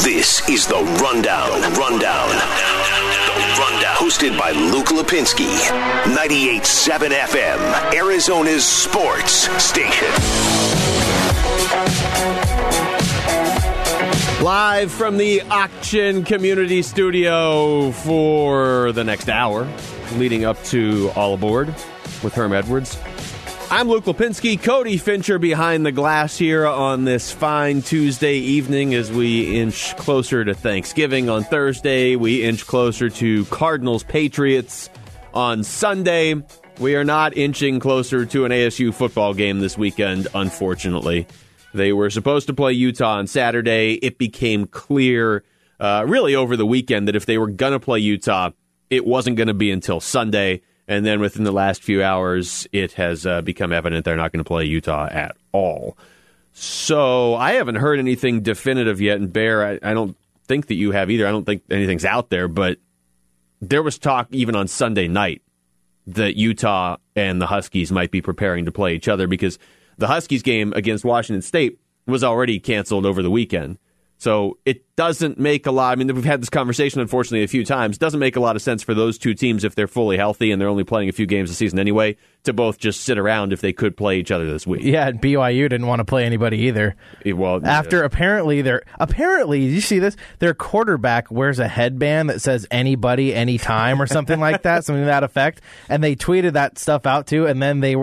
[0.00, 1.60] This is the Rundown.
[1.60, 2.28] The Rundown.
[2.28, 3.94] The Rundown.
[3.96, 5.54] Hosted by Luke Lapinski.
[6.04, 7.94] 98.7 FM.
[7.94, 10.08] Arizona's sports station.
[14.42, 19.68] Live from the Auction Community Studio for the next hour,
[20.14, 21.68] leading up to All Aboard
[22.24, 22.98] with Herm Edwards.
[23.72, 29.10] I'm Luke Lapinski, Cody Fincher behind the glass here on this fine Tuesday evening as
[29.10, 32.14] we inch closer to Thanksgiving on Thursday.
[32.14, 34.90] We inch closer to Cardinals Patriots
[35.32, 36.34] on Sunday.
[36.80, 41.26] We are not inching closer to an ASU football game this weekend, unfortunately.
[41.72, 43.94] They were supposed to play Utah on Saturday.
[43.94, 45.44] It became clear,
[45.80, 48.50] uh, really over the weekend, that if they were going to play Utah,
[48.90, 50.60] it wasn't going to be until Sunday.
[50.88, 54.44] And then within the last few hours, it has uh, become evident they're not going
[54.44, 55.96] to play Utah at all.
[56.52, 59.18] So I haven't heard anything definitive yet.
[59.18, 61.26] And Bear, I, I don't think that you have either.
[61.26, 62.78] I don't think anything's out there, but
[63.60, 65.42] there was talk even on Sunday night
[66.08, 69.58] that Utah and the Huskies might be preparing to play each other because
[69.98, 73.78] the Huskies game against Washington State was already canceled over the weekend.
[74.22, 75.90] So it doesn't make a lot.
[75.90, 77.96] I mean, we've had this conversation, unfortunately, a few times.
[77.96, 80.52] It doesn't make a lot of sense for those two teams if they're fully healthy
[80.52, 83.52] and they're only playing a few games a season anyway to both just sit around
[83.52, 84.82] if they could play each other this week.
[84.84, 86.94] Yeah, and BYU didn't want to play anybody either.
[87.26, 92.64] Well, After apparently their apparently you see this their quarterback wears a headband that says
[92.70, 97.06] anybody anytime or something like that, something to that effect, and they tweeted that stuff
[97.06, 97.96] out too, and then they.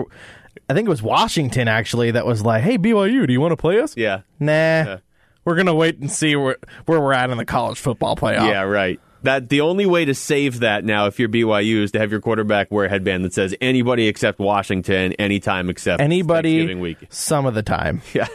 [0.68, 3.56] I think it was Washington actually that was like, "Hey BYU, do you want to
[3.56, 4.98] play us?" yeah, Nah,
[5.44, 8.48] we're gonna wait and see where where we're at in the college football playoff.
[8.48, 9.00] yeah, right.
[9.22, 12.20] That the only way to save that now, if you're BYU, is to have your
[12.20, 17.06] quarterback wear a headband that says anybody except Washington, anytime except anybody, week.
[17.10, 18.00] some of the time.
[18.14, 18.28] Yeah.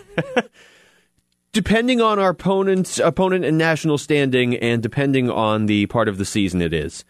[1.54, 6.26] depending on our opponent's opponent and national standing, and depending on the part of the
[6.26, 7.06] season it is.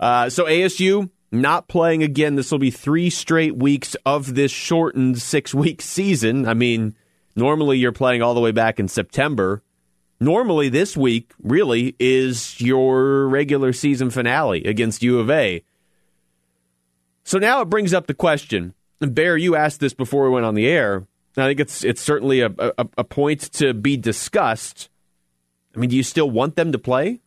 [0.00, 2.34] Uh, so ASU not playing again.
[2.34, 6.48] This will be three straight weeks of this shortened six week season.
[6.48, 6.94] I mean,
[7.36, 9.62] normally you're playing all the way back in September.
[10.20, 15.64] Normally, this week really is your regular season finale against U of A.
[17.24, 18.74] So now it brings up the question.
[19.00, 21.06] And Bear, you asked this before we went on the air.
[21.36, 24.90] I think it's it's certainly a, a, a point to be discussed.
[25.74, 27.20] I mean, do you still want them to play?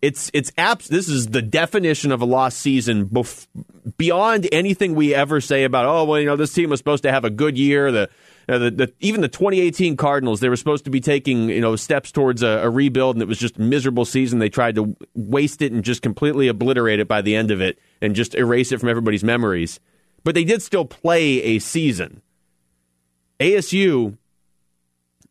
[0.00, 3.48] It's it's abs- This is the definition of a lost season bef-
[3.96, 5.86] beyond anything we ever say about.
[5.86, 7.90] Oh well, you know this team was supposed to have a good year.
[7.90, 8.10] The,
[8.48, 11.76] uh, the, the even the 2018 Cardinals, they were supposed to be taking you know
[11.76, 14.38] steps towards a, a rebuild, and it was just a miserable season.
[14.38, 17.78] They tried to waste it and just completely obliterate it by the end of it,
[18.00, 19.80] and just erase it from everybody's memories.
[20.24, 22.22] But they did still play a season.
[23.38, 24.16] ASU,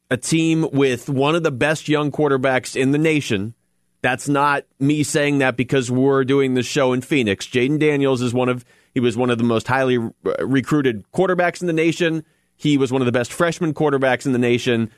[0.09, 3.55] a team with one of the best young quarterbacks in the nation.
[4.01, 7.47] That's not me saying that because we're doing the show in Phoenix.
[7.47, 8.63] Jayden Daniels is one of
[8.93, 12.23] he was one of the most highly uh, recruited quarterbacks in the nation.
[12.57, 14.91] He was one of the best freshman quarterbacks in the nation.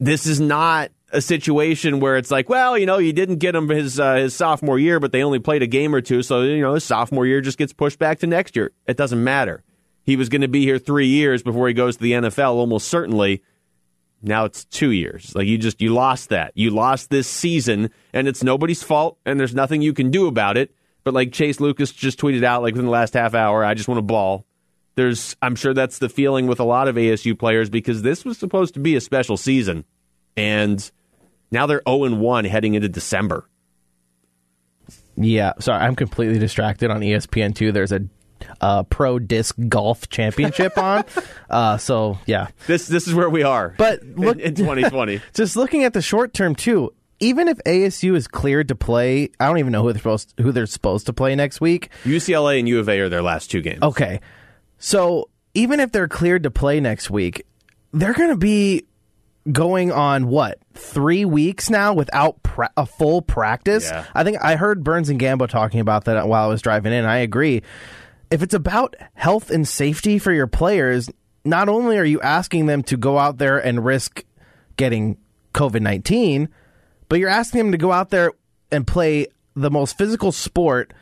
[0.00, 3.68] This is not a situation where it's like, well, you know, you didn't get him
[3.68, 6.60] his uh, his sophomore year, but they only played a game or two, so you
[6.60, 8.72] know his sophomore year just gets pushed back to next year.
[8.86, 9.64] It doesn't matter.
[10.04, 12.88] He was going to be here three years before he goes to the NFL, almost
[12.88, 13.42] certainly.
[14.20, 15.32] Now it's two years.
[15.34, 16.52] Like you just you lost that.
[16.54, 20.56] You lost this season, and it's nobody's fault, and there's nothing you can do about
[20.56, 20.74] it.
[21.04, 23.88] But like Chase Lucas just tweeted out, like within the last half hour, I just
[23.88, 24.44] want a ball.
[24.98, 28.36] There's, I'm sure that's the feeling with a lot of ASU players because this was
[28.36, 29.84] supposed to be a special season,
[30.36, 30.90] and
[31.52, 33.48] now they're 0 1 heading into December.
[35.16, 37.70] Yeah, sorry, I'm completely distracted on ESPN two.
[37.70, 38.00] There's a
[38.60, 41.04] uh, pro disc golf championship on.
[41.48, 43.74] Uh, so yeah, This this is where we are.
[43.78, 45.20] But in- look- in 2020.
[45.34, 46.92] just looking at the short term too.
[47.20, 50.50] Even if ASU is cleared to play, I don't even know who they're supposed who
[50.52, 51.90] they're supposed to play next week.
[52.04, 53.82] UCLA and U of A are their last two games.
[53.82, 54.20] Okay,
[54.78, 57.44] so even if they're cleared to play next week,
[57.92, 58.84] they're going to be
[59.50, 63.90] going on what three weeks now without pra- a full practice.
[63.90, 64.04] Yeah.
[64.14, 67.04] I think I heard Burns and Gambo talking about that while I was driving in.
[67.04, 67.62] I agree.
[68.30, 71.08] If it's about health and safety for your players,
[71.44, 74.22] not only are you asking them to go out there and risk
[74.76, 75.16] getting
[75.54, 76.50] COVID nineteen,
[77.08, 78.32] but you're asking them to go out there
[78.70, 80.92] and play the most physical sport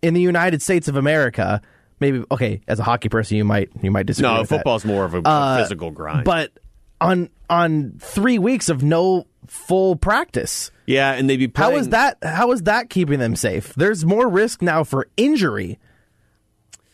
[0.00, 1.60] in the United States of America.
[2.04, 4.30] Maybe okay, as a hockey person, you might you might disagree.
[4.30, 4.56] no, with that.
[4.58, 6.24] football's more of a, Uh, physical grind.
[6.24, 6.52] But
[7.00, 11.88] on on three weeks of no full practice, yeah, and they'd be how playing, is
[11.90, 12.18] that?
[12.22, 13.72] How is that keeping them safe?
[13.74, 15.78] There's more risk now for injury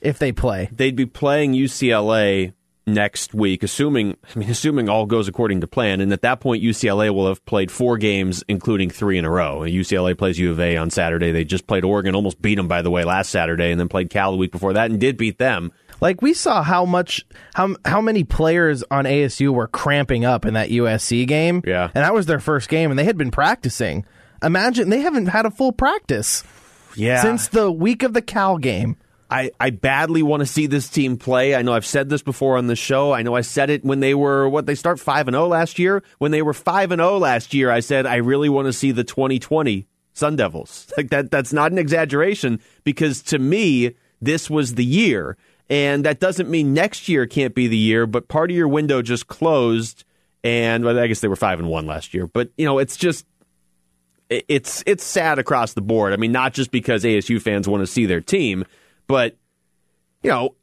[0.00, 0.68] if they play.
[0.70, 2.52] They'd be playing UCLA
[2.94, 6.62] next week, assuming I mean assuming all goes according to plan, and at that point
[6.62, 9.60] UCLA will have played four games, including three in a row.
[9.60, 11.32] UCLA plays U of A on Saturday.
[11.32, 14.10] They just played Oregon, almost beat them by the way last Saturday, and then played
[14.10, 15.72] Cal the week before that and did beat them.
[16.00, 20.54] Like we saw how much how how many players on ASU were cramping up in
[20.54, 21.62] that USC game.
[21.66, 21.84] Yeah.
[21.94, 24.06] And that was their first game and they had been practicing.
[24.42, 26.42] Imagine they haven't had a full practice
[26.96, 28.96] Yeah, since the week of the Cal game.
[29.30, 31.54] I, I badly want to see this team play.
[31.54, 33.12] I know I've said this before on the show.
[33.12, 35.78] I know I said it when they were what they start five and zero last
[35.78, 36.02] year.
[36.18, 38.90] When they were five and zero last year, I said I really want to see
[38.90, 40.92] the 2020 Sun Devils.
[40.96, 41.30] Like that.
[41.30, 45.36] That's not an exaggeration because to me this was the year,
[45.70, 48.06] and that doesn't mean next year can't be the year.
[48.06, 50.04] But part of your window just closed,
[50.42, 52.26] and well, I guess they were five and one last year.
[52.26, 53.24] But you know, it's just
[54.28, 56.12] it's it's sad across the board.
[56.12, 58.64] I mean, not just because ASU fans want to see their team,
[59.10, 59.36] but
[60.22, 60.54] you know,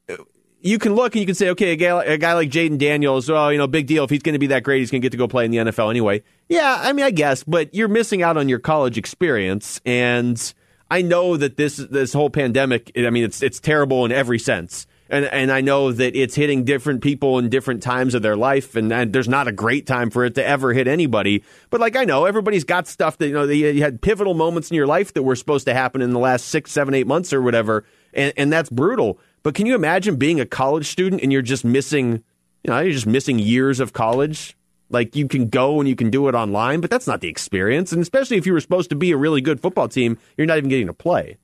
[0.62, 3.30] you can look and you can say, okay, a guy, a guy like Jayden Daniels,
[3.30, 4.04] oh, you know, big deal.
[4.04, 5.52] If he's going to be that great, he's going to get to go play in
[5.52, 6.24] the NFL anyway.
[6.50, 10.54] Yeah, I mean, I guess, but you're missing out on your college experience, and
[10.90, 12.92] I know that this this whole pandemic.
[12.98, 14.88] I mean, it's it's terrible in every sense.
[15.10, 18.76] And, and I know that it's hitting different people in different times of their life,
[18.76, 21.44] and, and there's not a great time for it to ever hit anybody.
[21.70, 23.44] But like I know, everybody's got stuff that you know.
[23.44, 26.48] You had pivotal moments in your life that were supposed to happen in the last
[26.48, 29.20] six, seven, eight months or whatever, and, and that's brutal.
[29.44, 32.24] But can you imagine being a college student and you're just missing,
[32.64, 34.56] you know, you're just missing years of college?
[34.90, 37.92] Like you can go and you can do it online, but that's not the experience.
[37.92, 40.58] And especially if you were supposed to be a really good football team, you're not
[40.58, 41.38] even getting to play.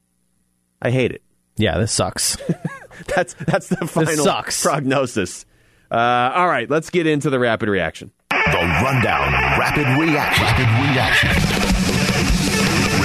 [0.81, 1.21] I hate it.
[1.55, 2.37] Yeah, this sucks.
[3.15, 4.61] That's that's the final sucks.
[4.61, 5.45] prognosis.
[5.89, 8.11] Uh, all right, let's get into the rapid reaction.
[8.29, 10.43] The Rundown Rapid Reaction.
[10.43, 12.02] Rapid Reaction.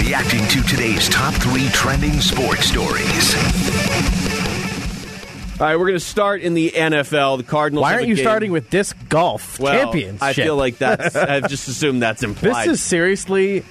[0.08, 3.34] Reacting to today's top three trending sports stories.
[5.60, 7.37] All right, we're going to start in the NFL.
[7.37, 7.82] The Cardinals.
[7.82, 10.22] Why aren't a you game- starting with disc golf well, championship?
[10.22, 11.14] I feel like that's.
[11.14, 12.69] I've just assumed that's implied.
[12.69, 13.66] this is seriously.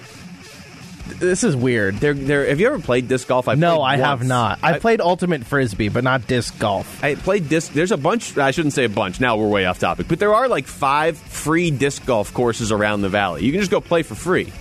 [1.07, 1.95] This is weird.
[1.95, 3.47] They're, they're, have you ever played disc golf?
[3.47, 4.59] I've no, played I have not.
[4.61, 7.03] I've I, played ultimate frisbee, but not disc golf.
[7.03, 7.73] I played disc.
[7.73, 8.37] There's a bunch.
[8.37, 9.19] I shouldn't say a bunch.
[9.19, 13.01] Now we're way off topic, but there are like five free disc golf courses around
[13.01, 13.43] the valley.
[13.43, 14.53] You can just go play for free,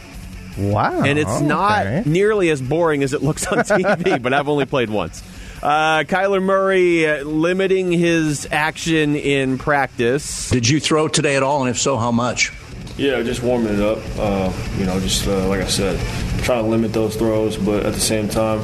[0.58, 1.44] Wow, and it's okay.
[1.46, 4.20] not nearly as boring as it looks on TV.
[4.22, 5.22] but I've only played once.
[5.62, 10.50] Uh, Kyler Murray uh, limiting his action in practice.
[10.50, 12.52] Did you throw today at all, and if so, how much?
[12.96, 13.98] Yeah, just warming it up.
[14.18, 15.98] Uh, you know, just uh, like I said,
[16.42, 18.60] trying to limit those throws, but at the same time,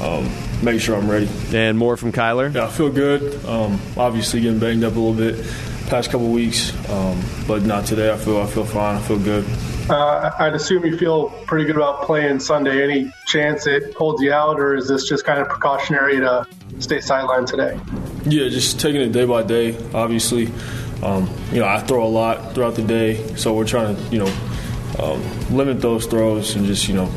[0.00, 0.30] um,
[0.62, 1.28] make sure I'm ready.
[1.54, 2.54] And more from Kyler.
[2.54, 3.44] Yeah, I feel good.
[3.46, 5.46] Um, obviously, getting banged up a little bit
[5.88, 8.12] past couple weeks, um, but not today.
[8.12, 8.96] I feel I feel fine.
[8.96, 9.44] I feel good.
[9.88, 12.82] Uh, I'd assume you feel pretty good about playing Sunday.
[12.82, 16.46] Any chance it holds you out, or is this just kind of precautionary to
[16.78, 17.78] stay sidelined today?
[18.24, 19.76] Yeah, just taking it day by day.
[19.92, 20.48] Obviously,
[21.02, 24.20] um, you know I throw a lot throughout the day, so we're trying to you
[24.20, 24.34] know
[24.98, 27.12] um, limit those throws and just you know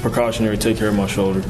[0.00, 1.42] precautionary take care of my shoulder.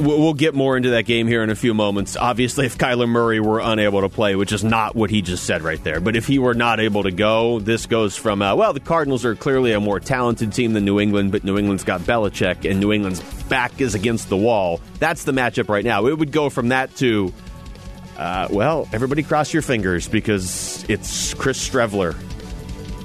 [0.00, 2.16] We'll get more into that game here in a few moments.
[2.16, 5.60] Obviously, if Kyler Murray were unable to play, which is not what he just said
[5.60, 8.72] right there, but if he were not able to go, this goes from, uh, well,
[8.72, 12.00] the Cardinals are clearly a more talented team than New England, but New England's got
[12.00, 14.80] Belichick, and New England's back is against the wall.
[15.00, 16.06] That's the matchup right now.
[16.06, 17.30] It would go from that to,
[18.16, 22.16] uh, well, everybody cross your fingers because it's Chris Streveler.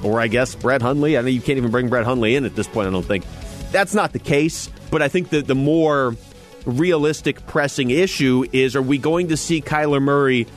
[0.01, 1.17] Or I guess Brett Hundley.
[1.17, 3.25] I mean, you can't even bring Brett Hundley in at this point, I don't think.
[3.71, 6.15] That's not the case, but I think that the more
[6.65, 10.47] realistic pressing issue is are we going to see Kyler Murray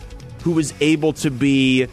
[0.42, 1.86] who is able to be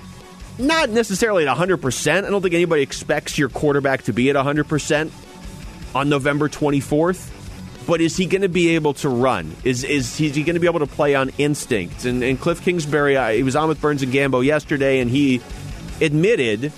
[0.58, 2.24] not necessarily at 100%.
[2.24, 5.12] I don't think anybody expects your quarterback to be at 100%
[5.94, 7.32] on November 24th.
[7.88, 9.56] But is he going to be able to run?
[9.64, 12.06] Is is he, going to be able to play on instinct?
[12.06, 15.40] And, and Cliff Kingsbury, I, he was on with Burns and Gambo yesterday, and he
[16.02, 16.72] admitted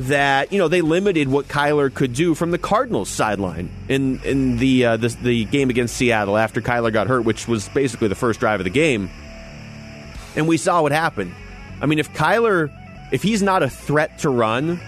[0.00, 4.56] that you know they limited what Kyler could do from the Cardinals sideline in in
[4.56, 8.14] the uh, the, the game against Seattle after Kyler got hurt, which was basically the
[8.14, 9.10] first drive of the game,
[10.34, 11.34] and we saw what happened.
[11.82, 12.70] I mean, if Kyler,
[13.12, 14.80] if he's not a threat to run,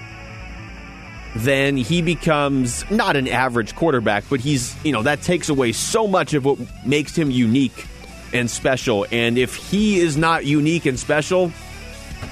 [1.36, 6.06] then he becomes not an average quarterback, but he's you know that takes away so
[6.06, 7.86] much of what makes him unique
[8.32, 9.06] and special.
[9.12, 11.52] And if he is not unique and special,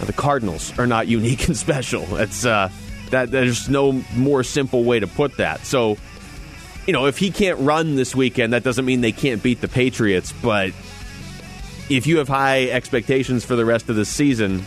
[0.00, 2.16] the Cardinals are not unique and special.
[2.16, 2.70] It's uh,
[3.11, 5.66] that there's no more simple way to put that.
[5.66, 5.97] So,
[6.87, 9.68] you know, if he can't run this weekend, that doesn't mean they can't beat the
[9.68, 10.32] Patriots.
[10.32, 10.73] But
[11.88, 14.64] if you have high expectations for the rest of the season,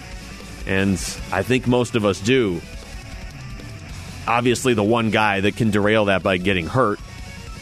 [0.65, 0.93] and
[1.31, 2.61] I think most of us do,
[4.27, 6.99] obviously the one guy that can derail that by getting hurt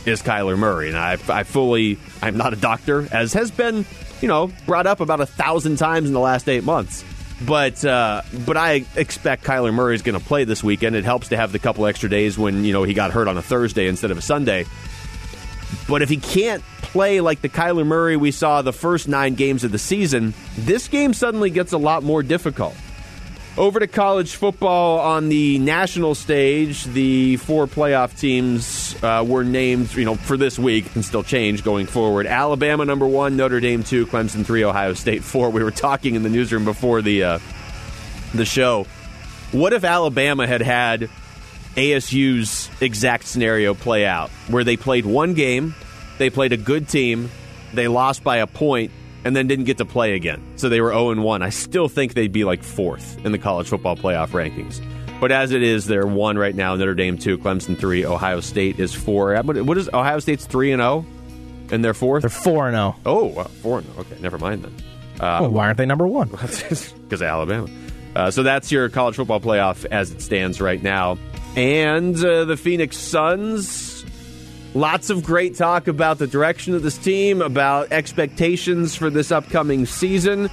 [0.06, 0.90] is Kyler Murray.
[0.90, 3.86] And I, I fully, I'm not a doctor, as has been,
[4.22, 7.04] you know, brought up about a thousand times in the last eight months.
[7.46, 10.96] But uh, but I expect Kyler Murray is going to play this weekend.
[10.96, 13.38] It helps to have the couple extra days when you know he got hurt on
[13.38, 14.66] a Thursday instead of a Sunday.
[15.88, 19.64] But if he can't play like the Kyler Murray we saw the first nine games
[19.64, 22.76] of the season, this game suddenly gets a lot more difficult.
[23.58, 29.94] Over to college football on the national stage, the four playoff teams uh, were named,
[29.94, 32.28] you know, for this week can still change going forward.
[32.28, 35.50] Alabama number one, Notre Dame two, Clemson three, Ohio State four.
[35.50, 37.40] We were talking in the newsroom before the uh,
[38.34, 38.86] the show.
[39.52, 41.10] What if Alabama had had
[41.76, 45.76] ASU's exact scenario play out, where they played one game,
[46.20, 47.30] they played a good team,
[47.74, 48.92] they lost by a point,
[49.24, 50.42] and then didn't get to play again.
[50.58, 51.42] So they were 0 1.
[51.42, 54.82] I still think they'd be like fourth in the college football playoff rankings.
[55.20, 56.76] But as it is, they're one right now.
[56.76, 59.36] Notre Dame two, Clemson three, Ohio State is four.
[59.44, 61.06] What is Ohio State's three and zero,
[61.70, 62.22] and they're fourth.
[62.22, 62.96] They're four and zero.
[63.06, 64.00] Oh, four and zero.
[64.02, 64.18] okay.
[64.20, 64.74] Never mind then.
[65.20, 66.30] Uh, well, why aren't they number one?
[67.12, 67.68] Because of Alabama.
[68.16, 71.18] Uh, so that's your college football playoff as it stands right now.
[71.56, 73.68] And uh, the Phoenix Suns
[74.74, 79.86] Lots of great talk about the direction of this team, about expectations for this upcoming
[79.86, 80.50] season.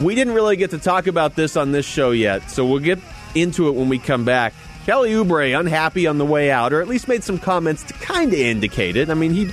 [0.00, 2.98] We didn't really get to talk about this on this show yet, so we'll get
[3.34, 4.52] into it when we come back.
[4.84, 8.32] Kelly Oubre unhappy on the way out, or at least made some comments to kind
[8.32, 9.08] of indicate it.
[9.08, 9.50] I mean, he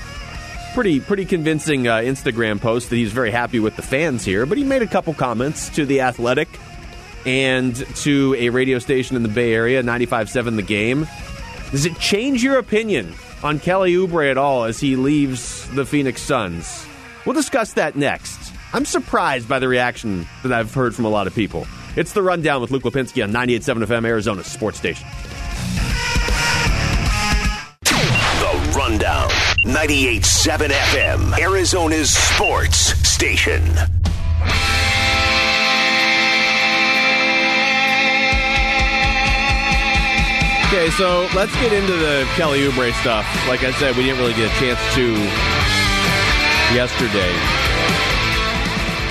[0.74, 4.58] pretty pretty convincing uh, Instagram post that he's very happy with the fans here, but
[4.58, 6.50] he made a couple comments to the Athletic
[7.26, 11.08] and to a radio station in the Bay Area, 95.7 The Game.
[11.72, 16.22] Does it change your opinion on Kelly Oubre at all as he leaves the Phoenix
[16.22, 16.86] Suns?
[17.26, 18.54] We'll discuss that next.
[18.74, 21.66] I'm surprised by the reaction that I've heard from a lot of people.
[21.96, 25.08] It's the rundown with Luke Lapinski on 98.7 FM Arizona Sports Station.
[27.82, 29.30] The rundown.
[29.66, 32.78] 98.7 FM Arizona's Sports
[33.08, 33.64] Station.
[40.68, 43.24] Okay, so let's get into the Kelly Oubre stuff.
[43.48, 45.14] Like I said, we didn't really get a chance to
[46.74, 47.32] yesterday.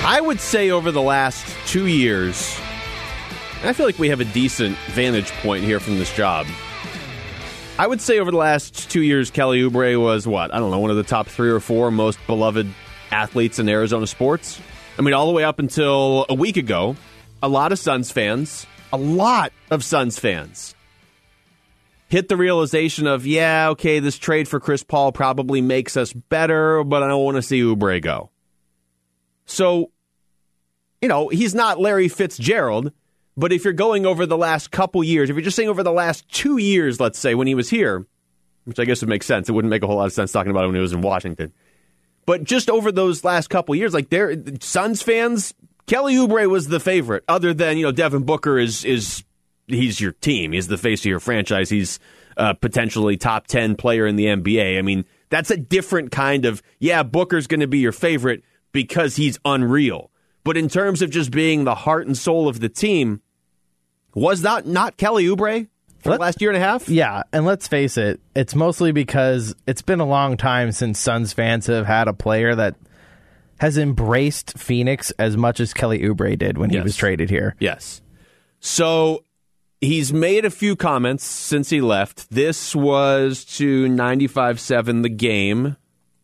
[0.05, 2.59] I would say over the last two years,
[3.63, 6.45] I feel like we have a decent vantage point here from this job.
[7.79, 10.53] I would say over the last two years, Kelly Oubre was what?
[10.53, 12.67] I don't know, one of the top three or four most beloved
[13.11, 14.59] athletes in Arizona sports.
[14.99, 16.97] I mean, all the way up until a week ago,
[17.41, 20.75] a lot of Suns fans, a lot of Suns fans
[22.07, 26.83] hit the realization of, yeah, okay, this trade for Chris Paul probably makes us better,
[26.83, 28.29] but I don't want to see Oubre go.
[29.45, 29.91] So,
[31.01, 32.91] you know, he's not Larry Fitzgerald,
[33.37, 35.91] but if you're going over the last couple years, if you're just saying over the
[35.91, 38.05] last two years, let's say, when he was here,
[38.65, 39.47] which I guess would make sense.
[39.47, 41.01] It wouldn't make a whole lot of sense talking about it when he was in
[41.01, 41.53] Washington.
[42.25, 45.53] But just over those last couple years, like they're Suns fans,
[45.85, 49.23] Kelly Oubre was the favorite, other than, you know, Devin Booker is is
[49.67, 50.51] he's your team.
[50.51, 51.69] He's the face of your franchise.
[51.69, 51.99] He's
[52.37, 54.77] a potentially top 10 player in the NBA.
[54.77, 59.15] I mean, that's a different kind of, yeah, Booker's going to be your favorite because
[59.15, 60.11] he's unreal.
[60.43, 63.21] But in terms of just being the heart and soul of the team,
[64.13, 65.67] was that not Kelly Oubre
[65.99, 66.87] for Let, the last year and a half?
[66.87, 71.33] Yeah, and let's face it, it's mostly because it's been a long time since Suns
[71.33, 72.75] fans have had a player that
[73.59, 76.79] has embraced Phoenix as much as Kelly Oubre did when yes.
[76.79, 77.55] he was traded here.
[77.59, 78.01] Yes.
[78.59, 79.23] So
[79.81, 82.29] He's made a few comments since he left.
[82.29, 85.75] This was to 95 7 The Game.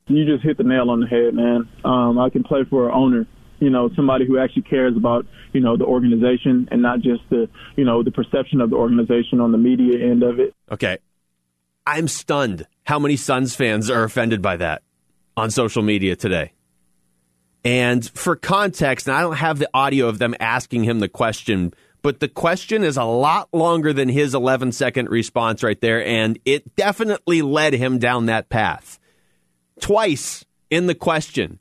[0.08, 1.70] You just hit the nail on the head, man.
[1.86, 3.28] Um, I can play for an owner,
[3.60, 7.50] you know, somebody who actually cares about, you know, the organization and not just the,
[7.76, 10.54] you know, the perception of the organization on the media end of it.
[10.72, 10.98] Okay.
[11.86, 14.82] I'm stunned how many Suns fans are offended by that
[15.38, 16.54] on social media today.
[17.64, 21.74] And for context, and I don't have the audio of them asking him the question
[22.02, 26.40] but the question is a lot longer than his 11 second response right there, and
[26.46, 29.00] it definitely led him down that path.
[29.80, 31.60] Twice in the question,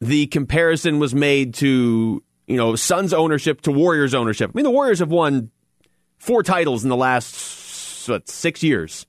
[0.00, 4.50] the comparison was made to, you know, Suns ownership to Warriors ownership.
[4.50, 5.50] I mean, the Warriors have won
[6.18, 9.06] four titles in the last what, six years.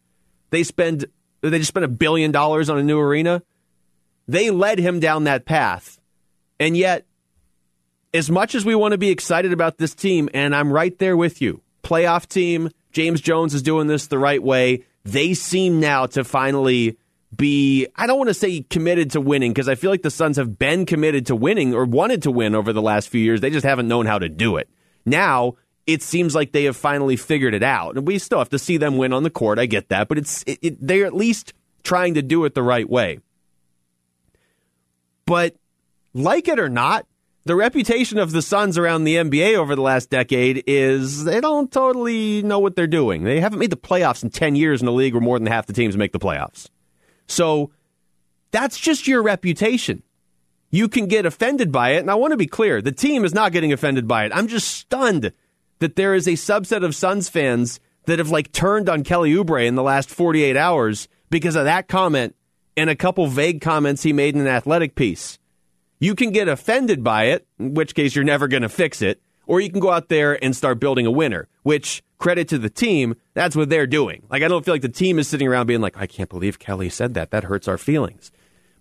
[0.52, 1.06] They spend
[1.42, 3.44] they just spent a billion dollars on a new arena.
[4.28, 6.00] They led him down that path.
[6.60, 7.06] And yet
[8.16, 11.18] as much as we want to be excited about this team, and I'm right there
[11.18, 14.86] with you, playoff team, James Jones is doing this the right way.
[15.04, 16.98] They seem now to finally
[17.36, 20.38] be, I don't want to say committed to winning because I feel like the Suns
[20.38, 23.42] have been committed to winning or wanted to win over the last few years.
[23.42, 24.70] They just haven't known how to do it.
[25.06, 25.56] Now,
[25.86, 27.98] it seems like they have finally figured it out.
[27.98, 29.60] And we still have to see them win on the court.
[29.60, 30.08] I get that.
[30.08, 31.54] But it's it, it, they're at least
[31.84, 33.20] trying to do it the right way.
[35.26, 35.56] But
[36.14, 37.06] like it or not,
[37.46, 41.72] the reputation of the Suns around the NBA over the last decade is they don't
[41.72, 43.24] totally know what they're doing.
[43.24, 45.68] They haven't made the playoffs in 10 years in a league where more than half
[45.68, 46.70] the teams make the playoffs.
[47.28, 47.72] So
[48.50, 50.02] that's just your reputation.
[50.72, 52.00] You can get offended by it.
[52.00, 54.32] And I want to be clear the team is not getting offended by it.
[54.34, 55.32] I'm just stunned
[55.80, 59.68] that there is a subset of Suns fans that have like turned on Kelly Oubre
[59.68, 62.36] in the last 48 hours because of that comment
[62.76, 65.38] and a couple vague comments he made in an athletic piece.
[66.06, 69.20] You can get offended by it, in which case you're never going to fix it,
[69.48, 72.70] or you can go out there and start building a winner, which credit to the
[72.70, 74.22] team, that's what they're doing.
[74.30, 76.60] Like I don't feel like the team is sitting around being like, I can't believe
[76.60, 77.32] Kelly said that.
[77.32, 78.32] That hurts our feelings.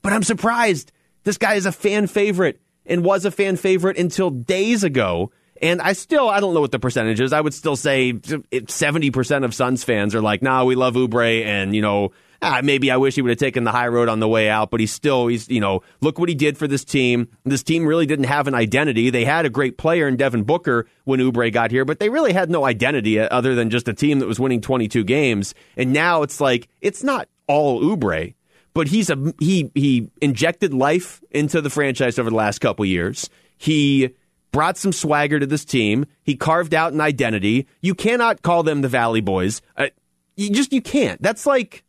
[0.02, 0.92] But I'm surprised.
[1.22, 5.32] This guy is a fan favorite and was a fan favorite until days ago.
[5.62, 7.32] And I still, I don't know what the percentage is.
[7.32, 11.42] I would still say uh, 70% of Suns fans are like, nah, we love Oubre
[11.42, 12.12] and, you know,
[12.44, 14.70] ah, maybe I wish he would have taken the high road on the way out,
[14.70, 17.28] but he's still, he's, you know, look what he did for this team.
[17.44, 19.10] This team really didn't have an identity.
[19.10, 22.32] They had a great player in Devin Booker when Oubre got here, but they really
[22.32, 25.54] had no identity other than just a team that was winning 22 games.
[25.76, 28.34] And now it's like, it's not all Oubre,
[28.74, 33.30] but he's a, he, he injected life into the franchise over the last couple years.
[33.56, 34.10] He,
[34.52, 36.06] brought some swagger to this team.
[36.22, 37.66] He carved out an identity.
[37.80, 39.60] You cannot call them the Valley Boys.
[39.76, 39.88] Uh,
[40.36, 41.20] you just you can't.
[41.20, 41.83] That's like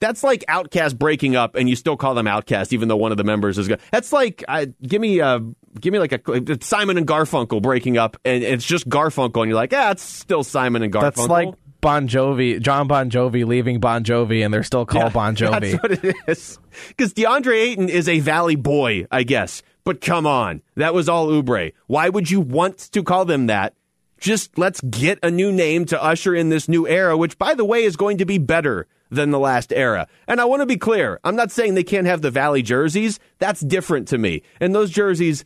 [0.00, 3.18] that's like OutKast breaking up, and you still call them OutKast, even though one of
[3.18, 3.80] the members is good.
[3.92, 5.40] That's like uh, give me uh,
[5.78, 9.56] give me like a Simon and Garfunkel breaking up, and it's just Garfunkel, and you're
[9.56, 11.00] like, yeah, it's still Simon and Garfunkel.
[11.02, 15.10] That's like Bon Jovi, John Bon Jovi leaving Bon Jovi, and they're still called yeah,
[15.10, 15.72] Bon Jovi.
[15.72, 16.58] That's what it is.
[16.88, 19.62] Because DeAndre Ayton is a Valley boy, I guess.
[19.84, 21.72] But come on, that was all Oubre.
[21.86, 23.74] Why would you want to call them that?
[24.18, 27.64] Just let's get a new name to usher in this new era, which, by the
[27.64, 30.06] way, is going to be better than the last era.
[30.26, 33.18] And I want to be clear I'm not saying they can't have the Valley jerseys.
[33.38, 34.42] That's different to me.
[34.60, 35.44] And those jerseys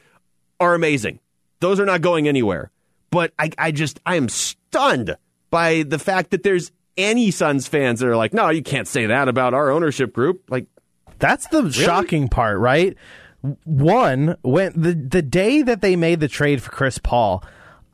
[0.61, 1.21] are amazing.
[1.61, 2.71] Those are not going anywhere.
[3.11, 5.17] But I, I just, I am stunned
[5.51, 9.07] by the fact that there's any Suns fans that are like, no, you can't say
[9.07, 10.43] that about our ownership group.
[10.51, 10.67] Like,
[11.19, 11.73] that's the really?
[11.73, 12.97] shocking part, right?
[13.65, 17.45] one when the the day that they made the trade for Chris Paul,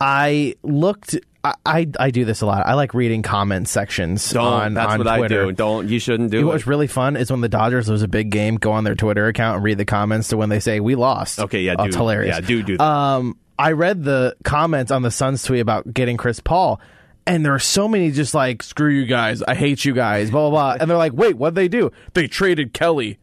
[0.01, 1.15] I looked.
[1.43, 2.65] I, I, I do this a lot.
[2.65, 5.43] I like reading comment sections Don't, on that's on what Twitter.
[5.43, 5.51] I do.
[5.53, 6.43] Don't you shouldn't do it.
[6.43, 8.55] What was really fun is when the Dodgers lose a big game.
[8.55, 11.39] Go on their Twitter account and read the comments to when they say we lost.
[11.39, 12.35] Okay, yeah, oh, do, it's hilarious.
[12.35, 12.77] Yeah, do do.
[12.77, 12.83] That.
[12.83, 16.81] Um, I read the comments on the Suns tweet about getting Chris Paul,
[17.27, 20.49] and there are so many just like screw you guys, I hate you guys, blah
[20.49, 20.77] blah blah.
[20.81, 21.91] And they're like, wait, what did they do?
[22.13, 23.19] They traded Kelly,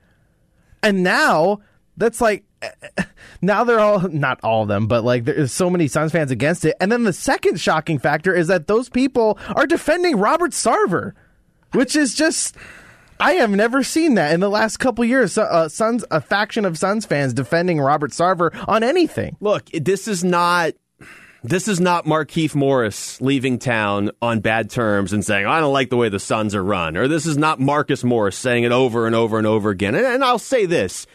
[0.83, 1.61] and now
[1.97, 2.45] that's like
[3.43, 6.65] now they're all not all of them, but like there's so many Suns fans against
[6.65, 6.77] it.
[6.81, 11.13] And then the second shocking factor is that those people are defending Robert Sarver,
[11.73, 12.57] which is just
[13.21, 15.37] I have never seen that in the last couple years.
[15.37, 19.37] Uh, Suns, a faction of Suns fans defending Robert Sarver on anything.
[19.41, 20.75] Look, this is not.
[21.45, 25.89] This is not Markieff Morris leaving town on bad terms and saying, I don't like
[25.89, 26.97] the way the Suns are run.
[26.97, 29.95] Or this is not Marcus Morris saying it over and over and over again.
[29.95, 31.07] And, and I'll say this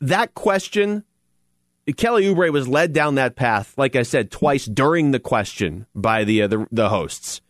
[0.00, 1.04] that question,
[1.96, 6.24] Kelly Oubre was led down that path, like I said, twice during the question by
[6.24, 7.40] the, uh, the, the hosts.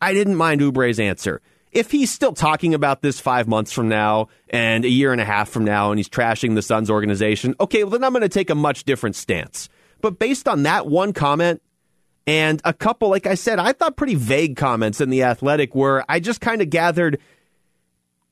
[0.00, 1.40] I didn't mind Oubre's answer.
[1.72, 5.24] If he's still talking about this five months from now and a year and a
[5.24, 8.28] half from now and he's trashing the Suns organization, okay, well, then I'm going to
[8.28, 9.68] take a much different stance.
[10.00, 11.62] But based on that one comment
[12.26, 16.04] and a couple, like I said, I thought pretty vague comments in The Athletic where
[16.08, 17.20] I just kind of gathered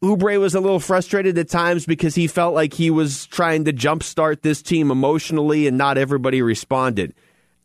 [0.02, 3.72] Oubre was a little frustrated at times because he felt like he was trying to
[3.72, 7.14] jumpstart this team emotionally and not everybody responded.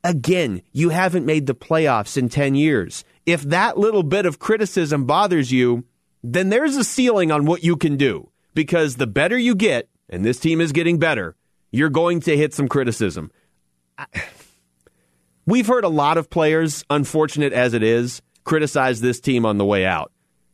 [0.03, 3.05] Again, you haven't made the playoffs in 10 years.
[3.27, 5.85] If that little bit of criticism bothers you,
[6.23, 10.25] then there's a ceiling on what you can do because the better you get, and
[10.25, 11.35] this team is getting better,
[11.71, 13.31] you're going to hit some criticism.
[15.45, 19.65] We've heard a lot of players, unfortunate as it is, criticize this team on the
[19.65, 20.11] way out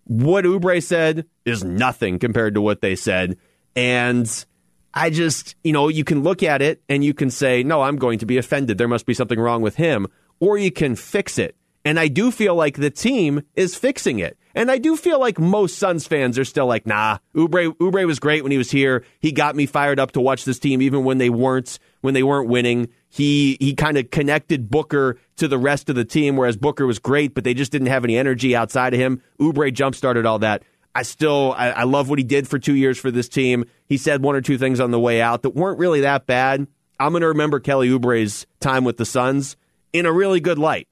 [0.10, 3.38] what Oubre said is nothing compared to what they said.
[3.76, 4.46] And
[4.94, 7.98] I just, you know, you can look at it and you can say, no, I'm
[7.98, 8.78] going to be offended.
[8.78, 10.08] There must be something wrong with him.
[10.40, 11.56] Or you can fix it.
[11.86, 14.38] And I do feel like the team is fixing it.
[14.56, 18.20] And I do feel like most Suns fans are still like, nah, Ubre, Oubre was
[18.20, 19.06] great when he was here.
[19.20, 22.24] He got me fired up to watch this team even when they weren't when they
[22.24, 22.90] weren't winning.
[23.10, 27.00] He he kind of connected Booker to the rest of the team, whereas Booker was
[27.00, 29.22] great, but they just didn't have any energy outside of him.
[29.40, 30.64] Oubre jump started all that.
[30.95, 33.65] I still I, I love what he did for two years for this team.
[33.88, 36.67] He said one or two things on the way out that weren't really that bad.
[36.99, 39.56] I'm going to remember Kelly Oubre's time with the Suns
[39.93, 40.88] in a really good light.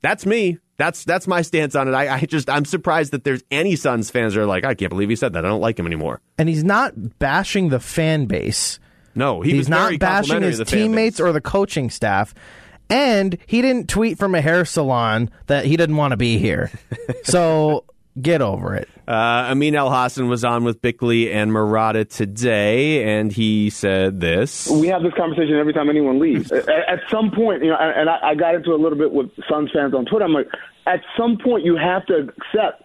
[0.00, 0.58] That's me.
[0.78, 1.94] That's that's my stance on it.
[1.94, 4.90] I, I, just I'm surprised that there's any Suns fans that are like, I can't
[4.90, 5.44] believe he said that.
[5.44, 6.20] I don't like him anymore.
[6.38, 8.80] And he's not bashing the fan base
[9.14, 11.88] No, he he's was not very bashing his of the fan teammates or the coaching
[11.88, 12.34] staff.
[12.90, 16.70] And he didn't tweet from a hair salon that he didn't want to be here.
[17.22, 17.84] so
[18.20, 18.88] get over it.
[19.08, 24.68] Uh, Amin Elhassan was on with Bickley and Marotta today, and he said this.
[24.68, 26.52] we have this conversation every time anyone leaves.
[26.52, 29.12] at, at some point, you know, and, and I, I got into a little bit
[29.12, 30.24] with Suns fans on Twitter.
[30.24, 30.48] I'm like,
[30.86, 32.82] at some point, you have to accept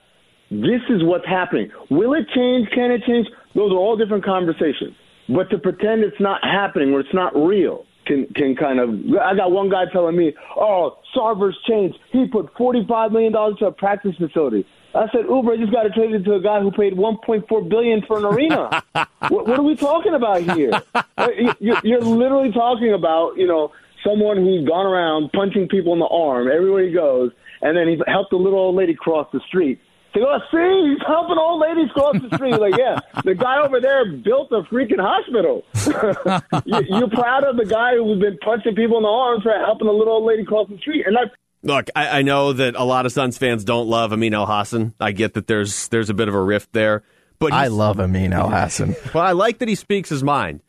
[0.50, 1.70] this is what's happening.
[1.90, 2.70] Will it change?
[2.70, 3.28] Can it change?
[3.54, 4.96] Those are all different conversations.
[5.28, 8.90] But to pretend it's not happening or it's not real can can kind of.
[9.22, 11.98] I got one guy telling me, "Oh, Sarver's changed.
[12.12, 15.84] He put forty five million dollars to a practice facility." I said, Oubre just got
[15.84, 18.82] to trade it to a guy who paid 1.4 billion for an arena.
[19.30, 20.72] what, what are we talking about here?
[21.18, 23.72] Uh, you- You're literally talking about, you know,
[24.06, 27.32] someone who's gone around punching people in the arm everywhere he goes,
[27.64, 29.80] and then he helped a little old lady cross the street.
[30.14, 32.54] They go, see, he's helping old ladies cross the street.
[32.60, 35.64] Like, yeah, the guy over there built a freaking hospital.
[36.66, 39.88] you, you're proud of the guy who's been punching people in the arms for helping
[39.88, 41.32] a little old lady cross the street, and that's
[41.64, 44.94] Look, I, I know that a lot of Suns fans don't love Amin Elhassan.
[45.00, 47.04] I get that there's there's a bit of a rift there,
[47.40, 48.96] but I love Amin Elhassan.
[49.14, 50.62] Well, I like that he speaks his mind,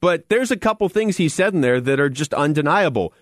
[0.00, 3.12] but there's a couple things he said in there that are just undeniable.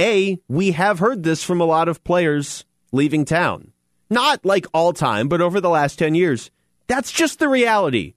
[0.00, 3.72] A, we have heard this from a lot of players leaving town.
[4.10, 6.50] Not like all time, but over the last 10 years.
[6.86, 8.14] That's just the reality.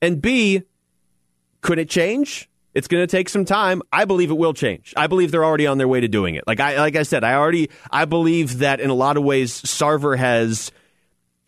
[0.00, 0.62] And B,
[1.60, 2.50] could it change?
[2.74, 3.82] It's going to take some time.
[3.92, 4.94] I believe it will change.
[4.96, 6.44] I believe they're already on their way to doing it.
[6.46, 9.60] Like I like I said, I already I believe that in a lot of ways
[9.62, 10.72] Sarver has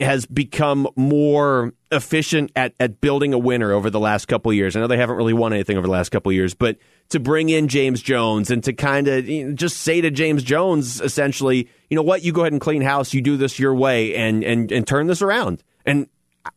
[0.00, 4.74] has become more efficient at, at building a winner over the last couple years.
[4.74, 6.78] I know they haven't really won anything over the last couple years, but
[7.10, 10.42] to bring in James Jones and to kind of you know, just say to James
[10.42, 13.74] Jones, essentially, you know what, you go ahead and clean house, you do this your
[13.74, 15.62] way, and and and turn this around.
[15.86, 16.08] And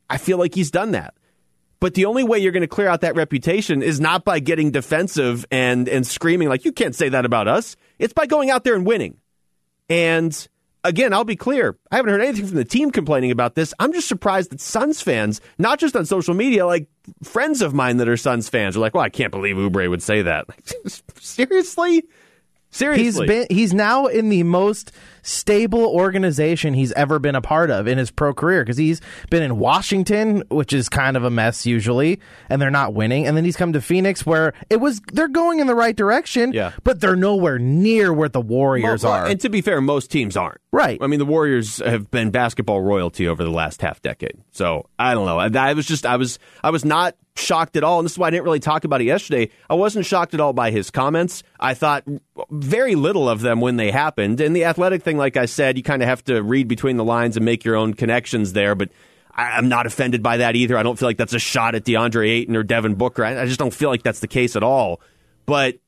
[0.10, 1.14] I feel like he's done that.
[1.80, 4.72] But the only way you're going to clear out that reputation is not by getting
[4.72, 7.76] defensive and and screaming like you can't say that about us.
[8.00, 9.18] It's by going out there and winning.
[9.90, 10.48] And
[10.84, 11.78] again, I'll be clear.
[11.92, 13.74] I haven't heard anything from the team complaining about this.
[13.80, 16.88] I'm just surprised that Suns fans, not just on social media, like
[17.24, 20.02] friends of mine that are Suns fans are like, "Well, I can't believe Oubre would
[20.02, 20.48] say that."
[21.20, 22.04] Seriously?
[22.70, 23.04] Seriously.
[23.04, 24.92] He's been he's now in the most
[25.28, 29.44] stable organization he's ever been a part of in his pro career because he's been
[29.44, 33.28] in Washington, which is kind of a mess usually, and they're not winning.
[33.28, 36.54] And then he's come to Phoenix where it was they're going in the right direction,
[36.54, 36.72] Yeah.
[36.84, 39.26] but they're nowhere near where the Warriors Well, are.
[39.28, 40.62] And to be fair, most teams aren't.
[40.72, 40.98] Right.
[41.02, 44.38] I mean, the Warriors have been basketball royalty over the last half decade.
[44.52, 45.40] So I don't know.
[45.40, 48.18] I, I was just I was I was not shocked at all, and this is
[48.18, 49.50] why I didn't really talk about it yesterday.
[49.70, 51.44] I wasn't shocked at all by his comments.
[51.60, 52.04] I thought
[52.52, 54.42] very little of them when they happened.
[54.42, 57.04] And the athletic thing, like I said, you kind of have to read between the
[57.04, 58.76] lines and make your own connections there.
[58.76, 58.90] But
[59.34, 60.78] I, I'm not offended by that either.
[60.78, 63.24] I don't feel like that's a shot at DeAndre Ayton or Devin Booker.
[63.26, 65.02] I, I just don't feel like that's the case at all.
[65.46, 65.80] But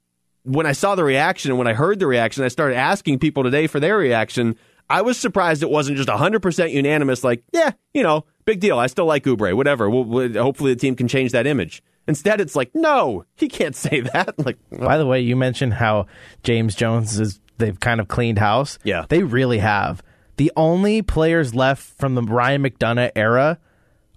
[0.43, 3.43] when I saw the reaction and when I heard the reaction, I started asking people
[3.43, 4.55] today for their reaction.
[4.89, 8.79] I was surprised it wasn't just 100% unanimous, like, yeah, you know, big deal.
[8.79, 9.87] I still like Oubre, whatever.
[9.89, 11.83] We'll, we'll- hopefully the team can change that image.
[12.07, 14.33] Instead, it's like, no, he can't say that.
[14.43, 16.07] Like, By the way, you mentioned how
[16.41, 18.79] James Jones is they've kind of cleaned house.
[18.83, 19.05] Yeah.
[19.07, 20.01] They really have.
[20.37, 23.59] The only players left from the Ryan McDonough era